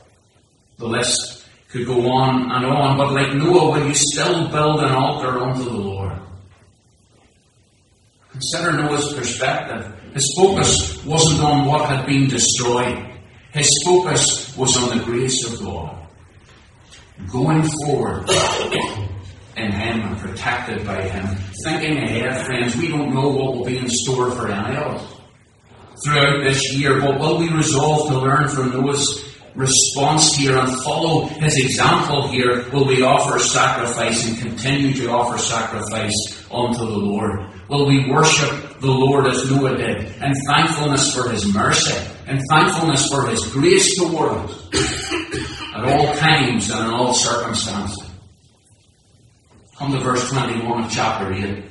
The 0.78 0.86
list 0.86 1.48
could 1.70 1.88
go 1.88 2.12
on 2.12 2.52
and 2.52 2.66
on. 2.66 2.98
But 2.98 3.14
like 3.14 3.34
Noah, 3.34 3.72
will 3.72 3.88
you 3.88 3.96
still 3.96 4.50
build 4.50 4.82
an 4.82 4.92
altar 4.92 5.40
unto 5.40 5.64
the 5.64 5.72
Lord? 5.72 6.20
Consider 8.32 8.74
Noah's 8.74 9.14
perspective. 9.14 9.92
His 10.14 10.34
focus 10.38 11.04
wasn't 11.06 11.42
on 11.42 11.66
what 11.66 11.90
had 11.90 12.06
been 12.06 12.28
destroyed. 12.28 13.04
His 13.54 13.70
focus 13.86 14.56
was 14.56 14.78
on 14.78 14.98
the 14.98 15.04
grace 15.04 15.44
of 15.52 15.60
God. 15.66 15.98
Going 17.32 17.64
forward 17.86 18.28
in 19.62 19.72
Him 19.72 20.02
and 20.02 20.18
protected 20.18 20.86
by 20.86 21.02
Him. 21.02 21.36
Thinking 21.64 21.98
ahead, 21.98 22.46
friends, 22.46 22.76
we 22.76 22.88
don't 22.88 23.14
know 23.14 23.30
what 23.30 23.56
will 23.56 23.66
be 23.66 23.78
in 23.78 23.90
store 23.90 24.32
for 24.32 24.52
any 24.52 24.78
of 24.78 24.96
us 24.96 25.18
throughout 26.04 26.44
this 26.44 26.74
year, 26.74 27.00
but 27.00 27.20
will 27.20 27.38
we 27.38 27.50
resolve 27.50 28.10
to 28.10 28.20
learn 28.20 28.48
from 28.48 28.72
Noah's 28.72 29.24
response 29.56 30.36
here 30.36 30.58
and 30.58 30.82
follow 30.82 31.26
his 31.26 31.58
example 31.58 32.30
here? 32.30 32.70
Will 32.72 32.86
we 32.86 33.04
offer 33.04 33.38
sacrifice 33.40 34.28
and 34.28 34.38
continue 34.40 34.94
to 34.94 35.12
offer 35.12 35.38
sacrifice 35.38 36.46
unto 36.52 36.80
the 36.80 36.98
Lord? 36.98 37.52
will 37.72 37.88
we 37.88 38.12
worship 38.12 38.82
the 38.82 38.92
Lord 38.92 39.28
as 39.28 39.50
Noah 39.50 39.78
did, 39.78 40.04
in 40.22 40.34
thankfulness 40.50 41.16
for 41.16 41.30
his 41.30 41.52
mercy, 41.54 41.98
and 42.28 42.38
thankfulness 42.50 43.08
for 43.08 43.28
his 43.28 43.48
grace 43.48 43.98
toward 43.98 44.34
us 44.34 44.74
at 45.76 45.86
all 45.86 46.14
times 46.16 46.70
and 46.70 46.86
in 46.86 46.92
all 46.94 47.14
circumstances. 47.14 48.01
Come 49.82 49.94
to 49.94 50.00
verse 50.00 50.30
21 50.30 50.84
of 50.84 50.92
chapter 50.92 51.34
8. 51.34 51.44
And 51.44 51.66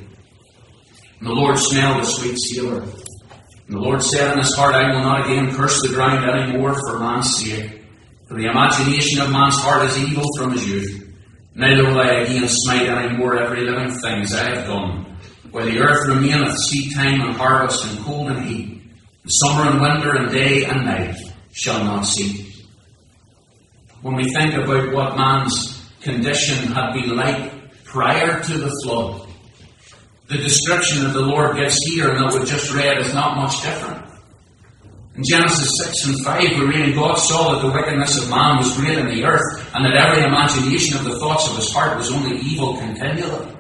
the 1.21 1.31
Lord 1.31 1.57
smelled 1.57 2.03
a 2.03 2.05
sweet 2.05 2.37
savour. 2.37 2.83
And 2.83 3.77
the 3.77 3.79
Lord 3.79 4.03
said 4.03 4.33
in 4.33 4.39
his 4.39 4.53
heart, 4.53 4.75
I 4.75 4.93
will 4.93 5.03
not 5.03 5.27
again 5.27 5.55
curse 5.55 5.81
the 5.81 5.95
ground 5.95 6.29
any 6.29 6.59
more 6.59 6.75
for 6.75 6.99
man's 6.99 7.37
sake. 7.37 7.85
For 8.27 8.35
the 8.35 8.51
imagination 8.51 9.21
of 9.21 9.31
man's 9.31 9.61
heart 9.61 9.89
is 9.89 9.97
evil 9.97 10.25
from 10.37 10.55
his 10.55 10.69
youth. 10.69 11.15
Neither 11.55 11.85
will 11.85 12.01
I 12.01 12.23
again 12.23 12.49
smite 12.49 12.89
any 12.89 13.17
more 13.17 13.41
every 13.41 13.61
living 13.61 13.93
thing 14.01 14.23
as 14.23 14.35
I 14.35 14.57
have 14.57 14.67
done 14.67 15.17
where 15.53 15.67
the 15.67 15.79
earth 15.79 16.09
remaineth 16.09 16.57
seed 16.69 16.93
time 16.93 17.21
and 17.21 17.37
harvest 17.37 17.87
and 17.87 18.05
cold 18.05 18.33
and 18.33 18.45
heat, 18.45 18.83
and 19.23 19.33
summer 19.33 19.71
and 19.71 19.81
winter 19.81 20.17
and 20.17 20.33
day 20.33 20.65
and 20.65 20.85
night 20.85 21.17
shall 21.53 21.85
not 21.85 22.03
cease. 22.03 22.61
When 24.03 24.17
we 24.17 24.33
think 24.33 24.55
about 24.55 24.93
what 24.93 25.17
man's 25.17 25.81
condition 26.01 26.73
had 26.73 26.93
been 26.93 27.17
like 27.17 27.50
prior 27.91 28.43
to 28.43 28.59
the 28.59 28.71
flood, 28.83 29.29
the 30.29 30.39
description 30.39 31.05
that 31.05 31.13
the 31.13 31.21
Lord 31.21 31.57
gives 31.57 31.77
here 31.85 32.11
and 32.11 32.19
that 32.19 32.39
we 32.39 32.47
just 32.47 32.73
read 32.73 32.99
is 32.99 33.13
not 33.13 33.37
much 33.37 33.63
different. 33.63 34.07
In 35.17 35.25
Genesis 35.29 35.69
6 35.83 36.07
and 36.07 36.25
5, 36.25 36.41
we 36.61 36.67
read, 36.67 36.95
God 36.95 37.15
saw 37.17 37.55
that 37.55 37.67
the 37.67 37.73
wickedness 37.73 38.23
of 38.23 38.31
man 38.31 38.59
was 38.59 38.77
great 38.77 38.97
in 38.97 39.07
the 39.07 39.25
earth, 39.25 39.75
and 39.75 39.85
that 39.85 39.97
every 39.97 40.23
imagination 40.23 40.99
of 40.99 41.05
the 41.05 41.19
thoughts 41.19 41.51
of 41.51 41.57
his 41.57 41.73
heart 41.73 41.99
was 41.99 42.13
only 42.13 42.39
evil 42.39 42.77
continually. 42.77 43.57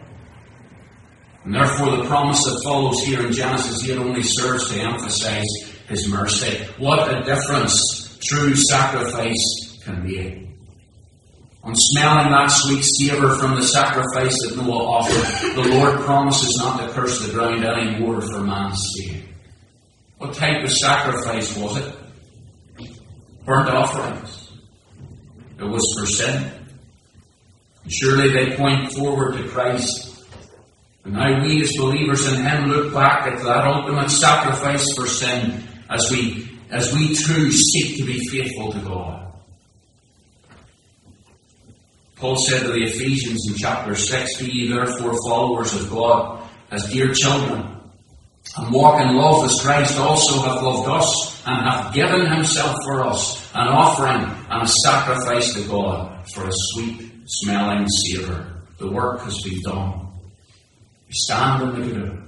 And 1.45 1.55
therefore, 1.55 1.97
the 1.97 2.05
promise 2.05 2.43
that 2.45 2.61
follows 2.63 3.03
here 3.03 3.27
in 3.27 3.33
Genesis 3.33 3.89
8 3.89 3.99
only 3.99 4.23
serves 4.23 4.71
to 4.71 4.81
emphasize 4.81 5.47
His 5.89 6.07
mercy. 6.09 6.65
What 6.79 7.13
a 7.13 7.25
difference 7.25 8.19
true 8.23 8.55
sacrifice 8.55 9.79
can 9.83 10.05
make. 10.07 10.50
On 11.63 11.75
smelling 11.75 12.31
that 12.31 12.47
sweet 12.47 12.83
savour 12.83 13.35
from 13.35 13.57
the 13.57 13.63
sacrifice 13.63 14.35
that 14.43 14.57
Noah 14.57 14.85
offered, 14.85 15.55
the 15.55 15.69
Lord 15.69 16.01
promises 16.01 16.57
not 16.59 16.81
to 16.81 16.93
curse 16.93 17.27
the 17.27 17.33
ground 17.33 17.65
any 17.65 17.99
more 18.01 18.21
for 18.21 18.41
man's 18.41 18.83
sake. 18.97 19.25
What 20.19 20.35
type 20.35 20.65
of 20.65 20.73
sacrifice 20.73 21.57
was 21.57 21.77
it? 21.77 21.95
Burnt 23.45 23.69
offerings. 23.69 24.53
It 25.59 25.65
was 25.65 25.85
for 25.99 26.07
sin. 26.07 26.51
And 27.85 27.93
surely 27.93 28.33
they 28.33 28.57
point 28.57 28.93
forward 28.93 29.37
to 29.37 29.49
Christ 29.49 30.11
and 31.05 31.15
now 31.15 31.43
we 31.43 31.63
as 31.63 31.73
believers 31.79 32.31
in 32.31 32.43
Him 32.43 32.69
look 32.69 32.93
back 32.93 33.27
at 33.27 33.39
that 33.39 33.67
ultimate 33.67 34.11
sacrifice 34.11 34.87
for 34.95 35.07
sin 35.07 35.63
as 35.89 36.11
we, 36.11 36.49
as 36.71 36.93
we 36.95 37.15
too 37.15 37.51
seek 37.51 37.97
to 37.97 38.05
be 38.05 38.19
faithful 38.29 38.73
to 38.73 38.79
God. 38.81 39.30
Paul 42.21 42.37
said 42.37 42.65
to 42.65 42.69
the 42.69 42.83
Ephesians 42.83 43.47
in 43.49 43.55
chapter 43.57 43.95
6, 43.95 44.43
Be 44.43 44.53
ye 44.53 44.69
therefore 44.69 45.15
followers 45.27 45.75
of 45.75 45.91
God 45.91 46.47
as 46.71 46.85
dear 46.93 47.15
children, 47.15 47.81
and 48.59 48.73
walk 48.73 49.01
in 49.01 49.17
love 49.17 49.45
as 49.45 49.59
Christ 49.63 49.99
also 49.99 50.43
hath 50.43 50.63
loved 50.63 50.89
us, 50.89 51.43
and 51.47 51.67
hath 51.67 51.95
given 51.95 52.31
himself 52.31 52.77
for 52.85 53.07
us, 53.07 53.51
an 53.55 53.69
offering 53.69 54.23
and 54.51 54.63
a 54.63 54.69
sacrifice 54.85 55.55
to 55.55 55.67
God 55.67 56.29
for 56.31 56.47
a 56.47 56.53
sweet 56.53 57.11
smelling 57.27 57.87
savour. 57.89 58.65
The 58.79 58.91
work 58.91 59.23
has 59.23 59.41
been 59.43 59.63
done. 59.63 60.09
We 61.09 61.15
stand 61.15 61.63
in 61.63 61.81
the 61.81 61.87
good 61.87 62.03
of 62.03 62.09
it. 62.13 62.21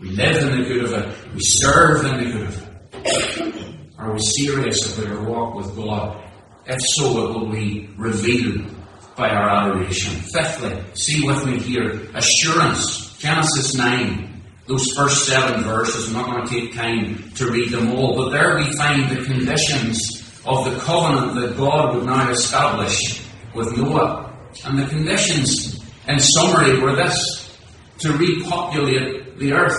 We 0.00 0.10
live 0.10 0.42
in 0.42 0.62
the 0.62 0.68
good 0.68 0.84
of 0.84 0.92
it. 0.94 1.34
We 1.34 1.40
serve 1.42 2.06
in 2.06 2.24
the 2.24 2.32
good 2.32 2.46
of 2.46 2.62
it. 2.62 3.74
Are 3.98 4.12
we 4.12 4.18
serious 4.20 4.98
about 4.98 5.12
our 5.12 5.24
walk 5.24 5.54
with 5.56 5.76
God? 5.76 6.31
If 6.66 6.80
so, 6.80 7.28
it 7.28 7.34
will 7.34 7.50
be 7.50 7.90
revealed 7.96 8.70
by 9.16 9.30
our 9.30 9.48
adoration. 9.48 10.20
Fifthly, 10.20 10.82
see 10.94 11.26
with 11.26 11.44
me 11.44 11.58
here, 11.58 12.08
assurance. 12.14 13.16
Genesis 13.18 13.74
9, 13.76 14.42
those 14.66 14.90
first 14.92 15.26
seven 15.26 15.62
verses, 15.62 16.08
I'm 16.08 16.14
not 16.14 16.26
going 16.26 16.46
to 16.46 16.50
take 16.50 16.74
time 16.74 17.30
to 17.36 17.50
read 17.50 17.70
them 17.70 17.92
all, 17.92 18.16
but 18.16 18.30
there 18.30 18.56
we 18.56 18.76
find 18.76 19.08
the 19.10 19.24
conditions 19.24 20.22
of 20.44 20.64
the 20.64 20.78
covenant 20.80 21.34
that 21.40 21.56
God 21.56 21.94
would 21.94 22.04
now 22.04 22.30
establish 22.30 23.24
with 23.54 23.76
Noah. 23.76 24.32
And 24.64 24.78
the 24.78 24.86
conditions, 24.86 25.80
in 26.08 26.18
summary, 26.18 26.80
were 26.80 26.96
this 26.96 27.58
to 27.98 28.12
repopulate 28.12 29.38
the 29.38 29.52
earth, 29.52 29.78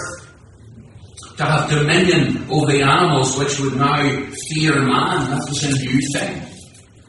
to 1.37 1.43
have 1.43 1.69
dominion 1.69 2.49
over 2.49 2.71
the 2.71 2.81
animals 2.81 3.37
which 3.37 3.59
would 3.59 3.75
now 3.75 3.97
fear 4.49 4.79
man. 4.79 5.29
That 5.31 5.45
was 5.49 5.63
a 5.63 5.71
new 5.71 5.99
thing. 6.13 6.52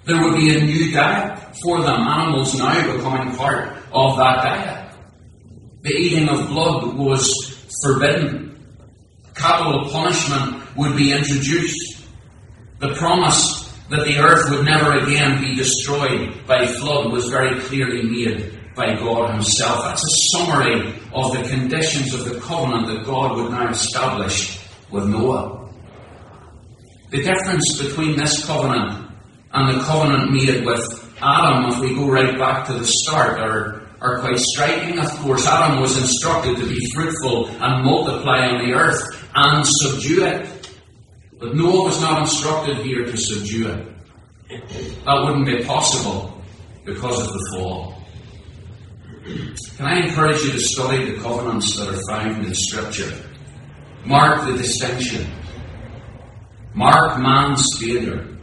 There 0.05 0.23
would 0.23 0.37
be 0.37 0.55
a 0.55 0.63
new 0.63 0.93
diet 0.93 1.57
for 1.63 1.81
them, 1.81 2.01
animals 2.01 2.55
now 2.59 2.95
becoming 2.95 3.35
part 3.37 3.79
of 3.93 4.17
that 4.19 4.37
diet. 4.43 4.95
The 5.83 5.93
eating 5.93 6.29
of 6.29 6.49
blood 6.49 6.95
was 6.95 7.31
forbidden. 7.83 8.59
Capital 9.35 9.89
punishment 9.91 10.77
would 10.77 10.97
be 10.97 11.13
introduced. 11.13 12.07
The 12.81 12.95
promise 12.95 13.73
that 13.89 14.05
the 14.05 14.19
earth 14.19 14.51
would 14.51 14.65
never 14.65 14.93
again 14.99 15.43
be 15.43 15.55
destroyed 15.55 16.47
by 16.47 16.67
flood 16.67 17.13
was 17.13 17.29
very 17.29 17.59
clearly 17.61 18.03
made 18.03 18.61
by 18.75 18.95
God 18.95 19.33
Himself. 19.33 19.85
That's 19.85 20.05
a 20.05 20.37
summary 20.37 20.95
of 21.13 21.33
the 21.33 21.49
conditions 21.49 22.13
of 22.13 22.25
the 22.25 22.41
covenant 22.41 22.89
that 22.89 23.05
God 23.05 23.37
would 23.37 23.51
now 23.51 23.71
establish 23.71 24.59
with 24.91 25.07
Noah. 25.07 25.71
The 27.11 27.23
difference 27.23 27.81
between 27.81 28.17
this 28.17 28.45
covenant 28.45 29.04
and 29.55 29.79
the 29.79 29.85
covenant 29.85 30.33
made 30.33 30.67
with 30.67 30.83
Adam, 31.23 31.71
if 31.71 31.79
we 31.79 31.95
go 31.95 32.11
right 32.11 32.37
back 32.37 32.67
to 32.67 32.73
the 32.73 32.85
start, 32.85 33.39
are, 33.39 33.89
are 34.01 34.19
quite 34.19 34.39
striking. 34.39 34.99
Of 34.99 35.09
course, 35.21 35.47
Adam 35.47 35.81
was 35.81 35.97
instructed 35.97 36.57
to 36.57 36.67
be 36.67 36.79
fruitful 36.93 37.49
and 37.49 37.85
multiply 37.85 38.49
on 38.49 38.67
the 38.67 38.75
earth 38.75 39.01
and 39.35 39.65
subdue 39.65 40.25
it. 40.27 40.71
But 41.39 41.55
Noah 41.55 41.85
was 41.85 42.01
not 42.01 42.23
instructed 42.23 42.79
here 42.79 43.05
to 43.05 43.17
subdue 43.17 43.69
it. 43.69 45.05
That 45.05 45.23
wouldn't 45.25 45.47
be 45.47 45.65
possible 45.65 46.43
because 46.85 47.21
of 47.27 47.33
the 47.33 47.57
fall. 47.57 48.03
Can 49.77 49.87
I 49.87 50.07
encourage 50.07 50.43
you 50.43 50.53
to 50.53 50.61
study 50.61 51.13
the 51.13 51.23
covenants 51.23 51.77
that 51.79 51.89
are 51.89 52.01
found 52.09 52.45
in 52.45 52.55
Scripture? 52.55 53.13
Mark 54.05 54.47
the 54.47 54.57
distinction. 54.57 55.31
Mark 56.75 57.21
man's 57.21 57.65
failure. 57.81 58.34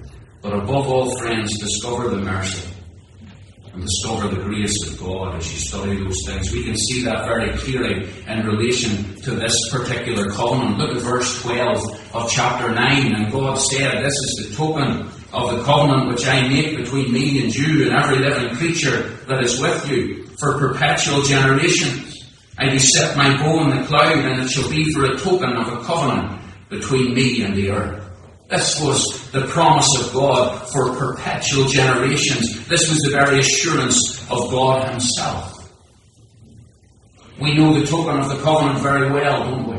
But 0.41 0.53
above 0.53 0.87
all, 0.87 1.17
friends, 1.17 1.57
discover 1.59 2.09
the 2.09 2.17
mercy 2.17 2.67
and 3.73 3.83
discover 3.83 4.27
the 4.27 4.41
grace 4.41 4.75
of 4.87 4.99
God 4.99 5.35
as 5.35 5.51
you 5.53 5.59
study 5.59 6.03
those 6.03 6.17
things. 6.25 6.51
We 6.51 6.63
can 6.63 6.75
see 6.75 7.03
that 7.03 7.25
very 7.25 7.51
clearly 7.57 8.09
in 8.27 8.45
relation 8.45 9.15
to 9.21 9.31
this 9.31 9.55
particular 9.69 10.29
covenant. 10.31 10.77
Look 10.77 10.95
at 10.97 11.01
verse 11.03 11.41
12 11.43 12.15
of 12.15 12.31
chapter 12.31 12.73
9. 12.73 13.15
And 13.15 13.31
God 13.31 13.55
said, 13.55 14.03
This 14.03 14.13
is 14.13 14.47
the 14.49 14.55
token 14.55 15.07
of 15.31 15.57
the 15.57 15.63
covenant 15.63 16.09
which 16.09 16.27
I 16.27 16.47
make 16.47 16.75
between 16.75 17.13
me 17.13 17.43
and 17.43 17.55
you 17.55 17.85
and 17.85 17.93
every 17.93 18.17
living 18.17 18.55
creature 18.57 19.03
that 19.27 19.43
is 19.43 19.61
with 19.61 19.89
you 19.89 20.25
for 20.39 20.57
perpetual 20.57 21.21
generations. 21.21 22.17
I 22.57 22.69
do 22.69 22.79
set 22.79 23.15
my 23.15 23.37
bow 23.37 23.63
in 23.63 23.79
the 23.79 23.87
cloud, 23.87 24.17
and 24.17 24.41
it 24.41 24.49
shall 24.49 24.69
be 24.69 24.91
for 24.91 25.05
a 25.05 25.17
token 25.17 25.55
of 25.55 25.67
a 25.71 25.83
covenant 25.83 26.41
between 26.69 27.13
me 27.13 27.43
and 27.43 27.55
the 27.55 27.71
earth. 27.71 28.00
This 28.51 28.81
was 28.81 29.31
the 29.31 29.45
promise 29.47 29.87
of 29.97 30.11
God 30.13 30.69
for 30.73 30.93
perpetual 30.93 31.69
generations. 31.69 32.67
This 32.67 32.89
was 32.89 32.99
the 32.99 33.11
very 33.11 33.39
assurance 33.39 34.21
of 34.29 34.51
God 34.51 34.89
Himself. 34.89 35.71
We 37.39 37.55
know 37.55 37.79
the 37.79 37.87
token 37.87 38.19
of 38.19 38.27
the 38.27 38.43
covenant 38.43 38.79
very 38.79 39.09
well, 39.09 39.49
don't 39.49 39.67
we? 39.69 39.77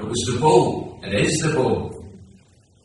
It 0.00 0.04
was 0.04 0.18
the 0.32 0.40
bow. 0.40 0.98
It 1.04 1.14
is 1.14 1.38
the 1.38 1.54
bow. 1.54 1.90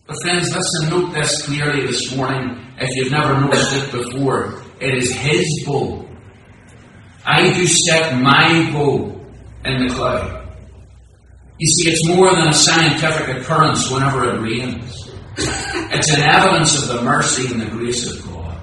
But 0.05 0.17
friends, 0.21 0.55
listen, 0.55 0.89
note 0.91 1.15
this 1.15 1.41
clearly 1.47 1.87
this 1.87 2.15
morning 2.15 2.55
if 2.77 2.95
you've 2.95 3.11
never 3.11 3.41
noticed 3.41 3.75
it 3.75 3.91
before. 3.91 4.61
It 4.79 4.93
is 4.99 5.11
His 5.15 5.63
bow. 5.65 6.07
I 7.25 7.51
do 7.51 7.65
set 7.65 8.21
my 8.21 8.69
bow 8.71 9.19
in 9.65 9.87
the 9.87 9.93
cloud. 9.95 10.44
You 11.57 11.67
see, 11.67 11.91
it's 11.91 12.07
more 12.07 12.35
than 12.35 12.49
a 12.49 12.53
scientific 12.53 13.37
occurrence 13.37 13.89
whenever 13.89 14.29
it 14.29 14.41
rains. 14.41 15.09
It's 15.37 16.13
an 16.13 16.21
evidence 16.21 16.81
of 16.81 16.89
the 16.89 17.01
mercy 17.01 17.51
and 17.51 17.61
the 17.61 17.67
grace 17.67 18.11
of 18.11 18.25
God. 18.25 18.57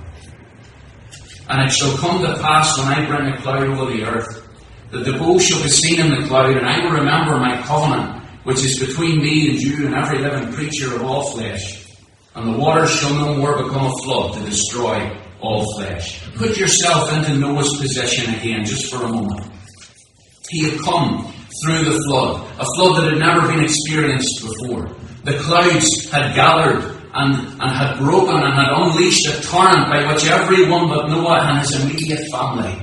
And 1.49 1.63
it 1.63 1.73
shall 1.73 1.97
come 1.97 2.23
to 2.23 2.39
pass 2.39 2.77
when 2.79 2.89
I 2.89 3.07
bring 3.07 3.33
a 3.33 3.37
cloud 3.41 3.63
over 3.63 3.91
the 3.91 4.05
earth, 4.05 4.49
that 4.91 5.05
the 5.05 5.13
bow 5.13 5.39
shall 5.39 5.63
be 5.63 5.69
seen 5.69 6.01
in 6.01 6.11
the 6.11 6.29
cloud, 6.29 6.55
and 6.55 6.67
I 6.67 6.85
will 6.85 6.93
remember 6.93 7.39
my 7.39 7.63
covenant, 7.63 8.23
which 8.45 8.59
is 8.59 8.79
between 8.79 9.23
me 9.23 9.51
and 9.51 9.61
you 9.61 9.87
and 9.87 9.95
every 9.95 10.19
living 10.19 10.53
creature 10.53 10.95
of 10.95 11.03
all 11.03 11.31
flesh. 11.31 11.87
And 12.35 12.55
the 12.55 12.59
waters 12.59 12.91
shall 12.91 13.15
no 13.15 13.35
more 13.37 13.63
become 13.63 13.87
a 13.87 14.03
flood 14.03 14.35
to 14.35 14.45
destroy 14.45 15.19
all 15.41 15.65
flesh. 15.77 16.23
Put 16.35 16.59
yourself 16.59 17.13
into 17.13 17.39
Noah's 17.39 17.75
position 17.79 18.35
again, 18.35 18.65
just 18.65 18.93
for 18.93 19.05
a 19.05 19.09
moment. 19.09 19.51
He 20.51 20.71
had 20.71 20.81
come 20.81 21.33
through 21.61 21.85
the 21.85 21.99
flood, 22.07 22.49
a 22.59 22.67
flood 22.77 23.03
that 23.03 23.13
had 23.13 23.19
never 23.19 23.49
been 23.49 23.65
experienced 23.65 24.43
before. 24.43 24.89
The 25.25 25.39
clouds 25.39 26.11
had 26.11 26.35
gathered 26.35 26.83
and, 27.15 27.35
and 27.61 27.71
had 27.71 27.99
broken 27.99 28.37
and 28.37 28.55
had 28.55 28.73
unleashed 28.73 29.27
a 29.29 29.43
torrent 29.43 29.89
by 29.91 30.11
which 30.11 30.27
everyone 30.27 30.89
but 30.89 31.09
Noah 31.09 31.41
and 31.43 31.59
his 31.61 31.83
immediate 31.83 32.27
family 32.31 32.75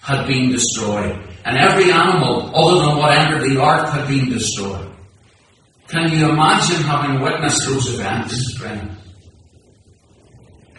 had 0.00 0.26
been 0.26 0.50
destroyed. 0.50 1.22
And 1.44 1.56
every 1.56 1.92
animal 1.92 2.50
other 2.54 2.86
than 2.86 2.96
what 2.98 3.16
entered 3.16 3.48
the 3.48 3.60
ark 3.60 3.88
had 3.88 4.08
been 4.08 4.28
destroyed. 4.30 4.90
Can 5.88 6.10
you 6.10 6.28
imagine 6.28 6.82
having 6.82 7.20
witnessed 7.20 7.64
those 7.66 7.94
events, 7.94 8.56
friends? 8.58 8.98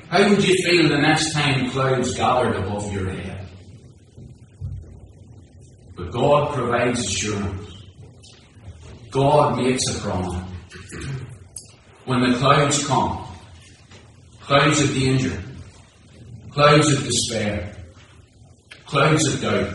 How 0.10 0.30
would 0.30 0.46
you 0.46 0.56
feel 0.66 0.90
the 0.90 0.98
next 0.98 1.34
time 1.34 1.70
clouds 1.72 2.14
gathered 2.16 2.56
above 2.58 2.92
your 2.92 3.10
head? 3.10 3.37
But 5.98 6.12
God 6.12 6.54
provides 6.54 7.00
assurance. 7.00 7.84
God 9.10 9.58
makes 9.58 9.84
a 9.90 10.00
promise. 10.00 10.44
When 12.06 12.22
the 12.22 12.38
clouds 12.38 12.88
come, 12.88 13.26
clouds 14.42 14.80
of 14.80 14.94
danger, 14.94 15.44
clouds 16.52 16.92
of 16.92 17.04
despair, 17.04 17.76
clouds 18.86 19.28
of 19.34 19.42
doubt, 19.42 19.74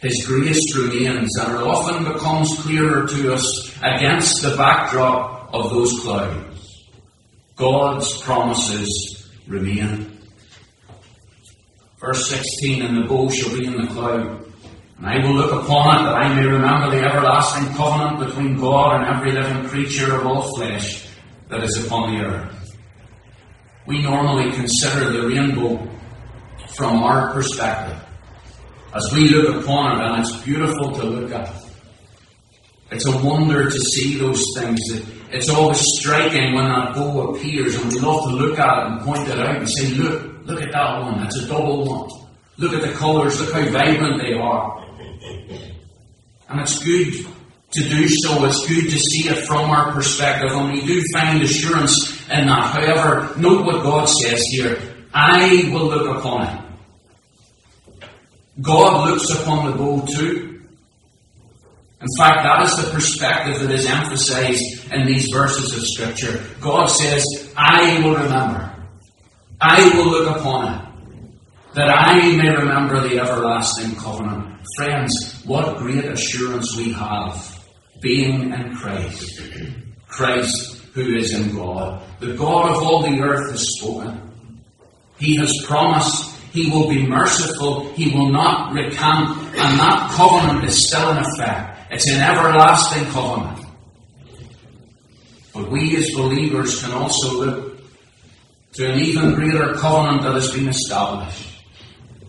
His 0.00 0.26
grace 0.26 0.74
remains 0.74 1.36
and 1.38 1.52
it 1.52 1.62
often 1.62 2.10
becomes 2.10 2.58
clearer 2.62 3.06
to 3.06 3.34
us 3.34 3.76
against 3.82 4.42
the 4.42 4.56
backdrop 4.56 5.52
of 5.52 5.70
those 5.70 6.00
clouds. 6.00 6.88
God's 7.56 8.22
promises 8.22 9.30
remain. 9.46 10.18
Verse 12.00 12.30
16, 12.30 12.82
and 12.82 12.96
the 12.96 13.06
bow 13.06 13.28
shall 13.28 13.58
be 13.58 13.66
in 13.66 13.82
the 13.82 13.86
cloud 13.88 14.49
and 15.00 15.08
I 15.08 15.26
will 15.26 15.34
look 15.34 15.64
upon 15.64 15.96
it 15.96 16.04
that 16.04 16.14
I 16.14 16.34
may 16.34 16.46
remember 16.46 16.90
the 16.90 17.02
everlasting 17.02 17.74
covenant 17.74 18.18
between 18.18 18.60
God 18.60 19.00
and 19.00 19.16
every 19.16 19.32
living 19.32 19.66
creature 19.66 20.14
of 20.14 20.26
all 20.26 20.54
flesh 20.54 21.08
that 21.48 21.64
is 21.64 21.86
upon 21.86 22.14
the 22.14 22.24
earth. 22.24 22.76
We 23.86 24.02
normally 24.02 24.52
consider 24.52 25.10
the 25.10 25.26
rainbow 25.26 25.88
from 26.76 27.02
our 27.02 27.32
perspective. 27.32 27.98
As 28.94 29.10
we 29.14 29.28
look 29.28 29.64
upon 29.64 30.00
it, 30.00 30.04
and 30.04 30.20
it's 30.20 30.36
beautiful 30.42 30.92
to 30.92 31.04
look 31.04 31.32
at. 31.32 31.50
It's 32.90 33.06
a 33.06 33.24
wonder 33.24 33.70
to 33.70 33.80
see 33.80 34.18
those 34.18 34.44
things. 34.58 34.80
It's 35.30 35.48
always 35.48 35.80
striking 35.98 36.54
when 36.54 36.64
that 36.64 36.94
bow 36.94 37.30
appears, 37.30 37.76
and 37.76 37.90
we 37.90 38.00
love 38.00 38.24
to 38.24 38.36
look 38.36 38.58
at 38.58 38.78
it 38.78 38.86
and 38.92 39.00
point 39.00 39.28
it 39.28 39.38
out 39.38 39.56
and 39.56 39.70
say, 39.70 39.86
Look, 39.94 40.44
look 40.44 40.60
at 40.60 40.72
that 40.72 41.00
one. 41.00 41.20
That's 41.20 41.36
a 41.36 41.46
double 41.46 41.86
one. 41.86 42.10
Look 42.58 42.74
at 42.74 42.82
the 42.82 42.92
colours, 42.92 43.40
look 43.40 43.54
how 43.54 43.64
vibrant 43.70 44.20
they 44.20 44.34
are. 44.34 44.89
And 46.48 46.60
it's 46.60 46.82
good 46.84 47.12
to 47.72 47.88
do 47.88 48.08
so. 48.08 48.44
It's 48.44 48.66
good 48.66 48.90
to 48.90 48.98
see 48.98 49.28
it 49.28 49.46
from 49.46 49.70
our 49.70 49.92
perspective. 49.92 50.50
And 50.52 50.72
we 50.72 50.84
do 50.84 51.02
find 51.12 51.42
assurance 51.42 52.20
in 52.28 52.46
that. 52.46 52.74
However, 52.74 53.38
note 53.38 53.64
what 53.64 53.82
God 53.82 54.06
says 54.06 54.42
here. 54.50 54.80
I 55.14 55.70
will 55.72 55.86
look 55.86 56.18
upon 56.18 56.46
it. 56.46 56.64
God 58.60 59.08
looks 59.08 59.30
upon 59.30 59.70
the 59.70 59.76
bow 59.76 60.04
too. 60.06 60.60
In 62.00 62.08
fact, 62.18 62.42
that 62.44 62.62
is 62.64 62.76
the 62.76 62.90
perspective 62.92 63.60
that 63.60 63.70
is 63.70 63.86
emphasized 63.86 64.92
in 64.92 65.06
these 65.06 65.28
verses 65.32 65.76
of 65.76 65.86
Scripture. 65.86 66.42
God 66.60 66.86
says, 66.86 67.24
I 67.56 68.00
will 68.00 68.14
remember. 68.14 68.74
I 69.60 69.84
will 69.94 70.10
look 70.10 70.36
upon 70.38 70.74
it. 70.74 70.89
That 71.74 71.88
I 71.88 72.36
may 72.36 72.50
remember 72.50 73.00
the 73.00 73.20
everlasting 73.20 73.94
covenant 73.96 74.50
Friends, 74.76 75.42
what 75.46 75.78
great 75.78 76.04
assurance 76.04 76.76
we 76.76 76.92
have 76.92 77.64
being 78.00 78.52
in 78.52 78.76
Christ. 78.76 79.40
Christ 80.08 80.82
who 80.92 81.16
is 81.16 81.34
in 81.34 81.54
God. 81.54 82.02
The 82.20 82.34
God 82.34 82.70
of 82.70 82.82
all 82.82 83.02
the 83.02 83.20
earth 83.20 83.50
has 83.50 83.76
spoken. 83.78 84.62
He 85.18 85.36
has 85.36 85.64
promised 85.66 86.36
He 86.52 86.70
will 86.70 86.88
be 86.88 87.06
merciful. 87.06 87.92
He 87.94 88.14
will 88.14 88.30
not 88.30 88.72
recant. 88.72 89.38
And 89.56 89.78
that 89.78 90.10
covenant 90.12 90.64
is 90.64 90.86
still 90.86 91.10
in 91.10 91.18
effect. 91.18 91.92
It's 91.92 92.08
an 92.08 92.20
everlasting 92.20 93.06
covenant. 93.06 93.66
But 95.52 95.70
we 95.70 95.96
as 95.96 96.10
believers 96.10 96.82
can 96.82 96.92
also 96.92 97.44
look 97.44 97.80
to 98.74 98.92
an 98.92 99.00
even 99.00 99.34
greater 99.34 99.74
covenant 99.74 100.22
that 100.22 100.34
has 100.34 100.52
been 100.52 100.68
established. 100.68 101.49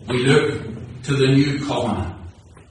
We 0.08 0.26
look 0.26 1.02
to 1.04 1.16
the 1.16 1.28
new 1.28 1.64
covenant. 1.66 2.16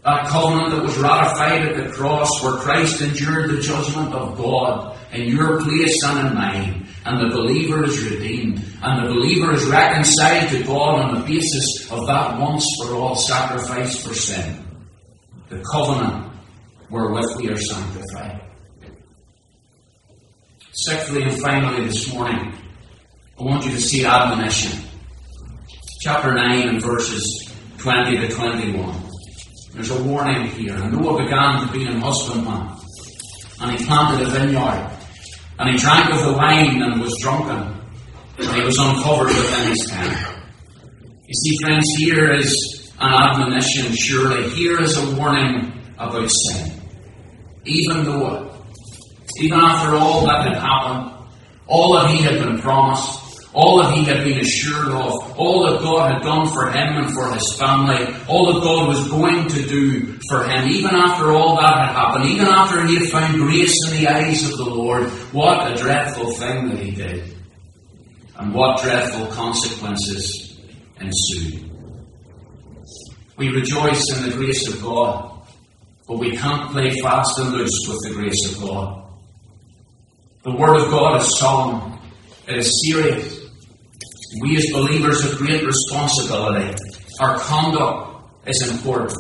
That 0.03 0.27
covenant 0.27 0.71
that 0.71 0.83
was 0.83 0.97
ratified 0.97 1.61
at 1.61 1.77
the 1.77 1.91
cross 1.91 2.29
where 2.43 2.53
Christ 2.53 3.01
endured 3.01 3.51
the 3.51 3.61
judgment 3.61 4.13
of 4.13 4.37
God 4.37 4.97
in 5.13 5.29
your 5.29 5.61
place 5.61 6.03
and 6.03 6.27
in 6.27 6.35
mine. 6.35 6.87
And 7.05 7.19
the 7.19 7.35
believer 7.35 7.83
is 7.85 8.09
redeemed. 8.09 8.63
And 8.81 9.05
the 9.05 9.13
believer 9.13 9.53
is 9.53 9.65
reconciled 9.65 10.49
to 10.51 10.63
God 10.63 11.01
on 11.01 11.15
the 11.15 11.27
basis 11.27 11.91
of 11.91 12.07
that 12.07 12.39
once 12.39 12.65
for 12.79 12.95
all 12.95 13.15
sacrifice 13.15 14.05
for 14.05 14.13
sin. 14.13 14.65
The 15.49 15.63
covenant 15.71 16.33
wherewith 16.89 17.37
we 17.37 17.49
are 17.49 17.57
sanctified. 17.57 18.41
Sixthly 20.73 21.23
and 21.23 21.41
finally 21.41 21.85
this 21.85 22.11
morning, 22.11 22.53
I 23.39 23.43
want 23.43 23.65
you 23.65 23.71
to 23.71 23.81
see 23.81 24.05
admonition. 24.05 24.90
Chapter 26.01 26.33
9 26.33 26.67
and 26.67 26.81
verses 26.81 27.53
20 27.77 28.17
to 28.17 28.27
21. 28.29 29.03
There's 29.73 29.91
a 29.91 30.03
warning 30.03 30.47
here. 30.47 30.73
And 30.73 30.93
Noah 30.93 31.23
began 31.23 31.67
to 31.67 31.71
be 31.71 31.85
an 31.85 32.01
husbandman. 32.01 32.75
And 33.59 33.77
he 33.77 33.85
planted 33.85 34.27
a 34.27 34.31
vineyard. 34.31 34.97
And 35.59 35.69
he 35.69 35.77
drank 35.77 36.11
of 36.11 36.25
the 36.25 36.33
wine 36.33 36.81
and 36.81 36.99
was 36.99 37.15
drunken. 37.21 37.79
And 38.39 38.47
he 38.47 38.63
was 38.63 38.79
uncovered 38.79 39.27
within 39.27 39.69
his 39.69 39.85
tent. 39.91 40.17
You 41.27 41.35
see, 41.35 41.57
friends, 41.63 41.85
here 41.95 42.33
is 42.33 42.91
an 42.99 43.13
admonition, 43.13 43.95
surely. 43.95 44.49
Here 44.49 44.81
is 44.81 44.97
a 44.97 45.15
warning 45.15 45.71
about 45.99 46.31
sin. 46.31 46.81
Even 47.65 48.05
Noah, 48.05 48.59
even 49.39 49.59
after 49.59 49.95
all 49.97 50.25
that 50.25 50.47
had 50.47 50.57
happened, 50.57 51.27
all 51.67 51.93
that 51.93 52.09
he 52.09 52.23
had 52.23 52.39
been 52.39 52.57
promised, 52.57 53.20
all 53.53 53.81
that 53.81 53.93
he 53.93 54.05
had 54.05 54.23
been 54.23 54.39
assured 54.39 54.89
of, 54.89 55.37
all 55.37 55.65
that 55.65 55.81
God 55.81 56.13
had 56.13 56.21
done 56.21 56.47
for 56.47 56.71
him 56.71 57.03
and 57.03 57.13
for 57.13 57.33
his 57.33 57.55
family, 57.59 58.05
all 58.27 58.53
that 58.53 58.63
God 58.63 58.87
was 58.87 59.09
going 59.09 59.47
to 59.49 59.67
do 59.67 60.17
for 60.29 60.43
him, 60.45 60.69
even 60.69 60.91
after 60.91 61.31
all 61.31 61.57
that 61.57 61.73
had 61.73 61.93
happened, 61.93 62.29
even 62.29 62.47
after 62.47 62.85
he 62.85 62.97
had 62.97 63.09
found 63.09 63.37
grace 63.37 63.75
in 63.89 63.97
the 63.97 64.07
eyes 64.07 64.49
of 64.49 64.57
the 64.57 64.63
Lord, 64.63 65.09
what 65.33 65.71
a 65.71 65.75
dreadful 65.75 66.31
thing 66.33 66.69
that 66.69 66.79
he 66.79 66.91
did. 66.91 67.35
And 68.37 68.53
what 68.53 68.81
dreadful 68.81 69.27
consequences 69.27 70.59
ensued. 70.99 71.69
We 73.37 73.49
rejoice 73.49 74.03
in 74.15 74.29
the 74.29 74.35
grace 74.35 74.73
of 74.73 74.81
God, 74.81 75.45
but 76.07 76.19
we 76.19 76.37
can't 76.37 76.71
play 76.71 76.91
fast 77.01 77.37
and 77.39 77.51
loose 77.51 77.87
with 77.87 77.99
the 78.03 78.13
grace 78.13 78.51
of 78.51 78.61
God. 78.61 79.03
The 80.43 80.55
Word 80.55 80.81
of 80.81 80.89
God 80.89 81.21
is 81.21 81.37
solemn. 81.37 81.99
It 82.47 82.57
is 82.57 82.89
serious. 82.89 83.40
We 84.39 84.55
as 84.55 84.69
believers 84.71 85.23
have 85.23 85.37
great 85.37 85.65
responsibility. 85.65 86.73
Our 87.19 87.37
conduct 87.39 88.47
is 88.47 88.71
important. 88.71 89.19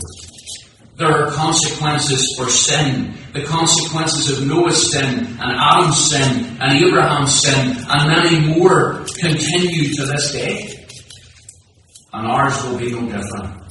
There 0.95 1.11
are 1.11 1.31
consequences 1.31 2.35
for 2.37 2.49
sin. 2.49 3.13
The 3.33 3.43
consequences 3.43 4.37
of 4.37 4.47
Noah's 4.47 4.91
sin, 4.91 5.25
and 5.39 5.41
Adam's 5.41 6.09
sin, 6.09 6.57
and 6.61 6.83
Abraham's 6.83 7.41
sin, 7.41 7.75
and 7.89 8.07
many 8.07 8.59
more 8.59 9.05
continue 9.19 9.93
to 9.95 10.05
this 10.05 10.31
day. 10.31 10.85
And 12.13 12.27
ours 12.27 12.63
will 12.63 12.77
be 12.77 12.91
no 12.91 13.01
different. 13.01 13.63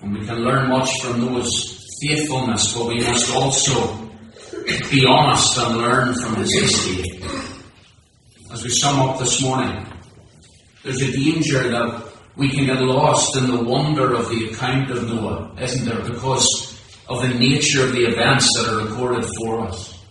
And 0.00 0.14
we 0.14 0.26
can 0.26 0.44
learn 0.44 0.68
much 0.68 0.90
from 1.00 1.20
Noah's 1.20 1.84
faithfulness, 2.02 2.74
but 2.74 2.86
we 2.88 2.96
must 2.96 3.34
also 3.34 4.10
be 4.90 5.04
honest 5.08 5.58
and 5.58 5.78
learn 5.78 6.14
from 6.14 6.36
his 6.36 6.54
mistake. 6.54 7.22
As 8.50 8.64
we 8.64 8.70
sum 8.70 8.98
up 9.00 9.18
this 9.18 9.42
morning, 9.42 9.86
there's 10.82 11.02
a 11.02 11.12
danger 11.12 11.68
that 11.68 12.02
we 12.34 12.48
can 12.48 12.64
get 12.64 12.80
lost 12.80 13.36
in 13.36 13.46
the 13.46 13.62
wonder 13.62 14.14
of 14.14 14.30
the 14.30 14.48
account 14.48 14.90
of 14.90 15.06
Noah, 15.06 15.54
isn't 15.60 15.84
there? 15.84 16.02
Because 16.02 16.80
of 17.10 17.20
the 17.20 17.28
nature 17.28 17.84
of 17.84 17.92
the 17.92 18.06
events 18.06 18.48
that 18.56 18.72
are 18.72 18.86
recorded 18.86 19.28
for 19.36 19.60
us. 19.68 20.02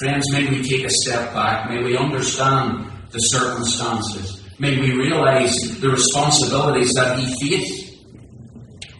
Friends, 0.00 0.24
may 0.32 0.48
we 0.48 0.68
take 0.68 0.84
a 0.84 0.90
step 0.90 1.32
back. 1.32 1.70
May 1.70 1.80
we 1.84 1.96
understand 1.96 2.90
the 3.12 3.18
circumstances. 3.18 4.42
May 4.58 4.80
we 4.80 4.92
realize 4.92 5.54
the 5.80 5.90
responsibilities 5.90 6.94
that 6.94 7.16
he 7.16 7.26
faced. 7.48 7.94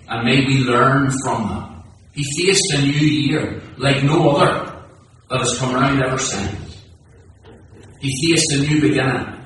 And 0.09 0.25
may 0.25 0.47
we 0.47 0.59
learn 0.59 1.11
from 1.25 1.49
them. 1.49 1.83
He 2.13 2.23
faced 2.39 2.75
a 2.75 2.83
new 2.83 2.93
year 2.93 3.61
like 3.77 4.05
no 4.05 4.31
other 4.37 4.85
that 5.31 5.41
has 5.41 5.59
come 5.59 5.75
around 5.75 6.01
ever 6.01 6.19
since. 6.19 6.70
He 8.01 8.33
faced 8.33 8.53
a 8.53 8.61
new 8.67 8.81
beginning. 8.81 9.37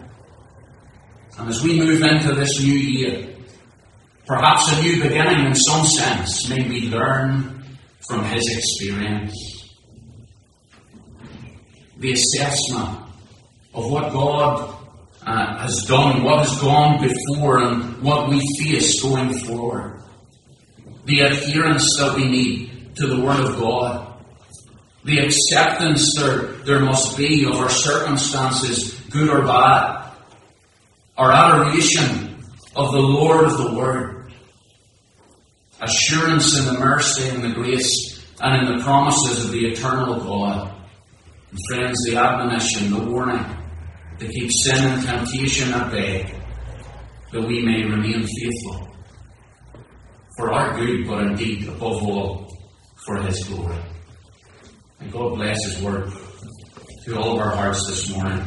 And 1.39 1.49
as 1.49 1.63
we 1.63 1.79
move 1.79 2.03
into 2.03 2.35
this 2.35 2.61
new 2.61 2.73
year, 2.73 3.35
perhaps 4.27 4.73
a 4.73 4.83
new 4.83 5.03
beginning 5.03 5.47
in 5.47 5.55
some 5.55 5.85
sense, 5.87 6.49
may 6.49 6.67
we 6.69 6.83
learn 6.83 7.65
from 8.09 8.25
his 8.25 8.45
experience. 8.57 9.35
The 11.99 12.13
assessment 12.13 13.01
of 13.75 13.91
what 13.91 14.13
God 14.13 14.77
uh, 15.27 15.59
has 15.59 15.85
done, 15.89 16.23
what 16.23 16.47
has 16.47 16.61
gone 16.61 17.03
before, 17.03 17.63
and 17.63 18.03
what 18.03 18.29
we 18.29 18.41
face 18.63 19.03
going 19.03 19.39
forward 19.41 19.95
the 21.07 21.21
adherence 21.21 21.85
that 21.99 22.17
we 22.17 22.29
need 22.29 22.95
to 22.97 23.07
the 23.07 23.21
Word 23.21 23.41
of 23.41 23.59
God, 23.59 24.14
the 25.05 25.19
acceptance 25.19 26.11
there, 26.19 26.39
there 26.65 26.81
must 26.81 27.17
be 27.17 27.45
of 27.45 27.57
our 27.57 27.69
circumstances, 27.69 28.99
good 29.11 29.29
or 29.29 29.43
bad, 29.43 30.11
our 31.17 31.31
adoration 31.31 32.43
of 32.75 32.93
the 32.93 33.01
Lord 33.01 33.45
of 33.45 33.59
the 33.59 33.75
Word, 33.75 34.33
assurance 35.81 36.59
in 36.59 36.65
the 36.65 36.73
mercy 36.81 37.29
and 37.29 37.45
the 37.45 37.51
grace 37.51 38.25
and 38.41 38.67
in 38.67 38.79
the 38.79 38.83
promises 38.83 39.45
of 39.45 39.53
the 39.53 39.67
eternal 39.67 40.19
God. 40.21 40.75
And 41.51 41.59
friends, 41.71 41.99
the 42.07 42.17
admonition, 42.17 42.91
the 42.91 43.05
warning 43.11 43.45
to 44.19 44.27
keep 44.27 44.51
sin 44.51 44.85
and 44.85 45.03
temptation 45.03 45.73
at 45.73 45.91
bay, 45.91 46.35
that 47.33 47.43
we 47.43 47.63
may 47.63 47.85
remain 47.85 48.27
faithful 48.27 48.89
for 50.37 50.53
our 50.53 50.77
good, 50.79 51.07
but 51.07 51.23
indeed, 51.23 51.69
above 51.69 52.03
all, 52.03 52.49
for 53.07 53.23
His 53.23 53.45
glory. 53.45 53.79
God 55.11 55.35
bless 55.35 55.65
His 55.65 55.83
word 55.83 56.13
to 57.05 57.19
all 57.19 57.35
of 57.35 57.41
our 57.41 57.55
hearts 57.55 57.87
this 57.87 58.11
morning. 58.11 58.43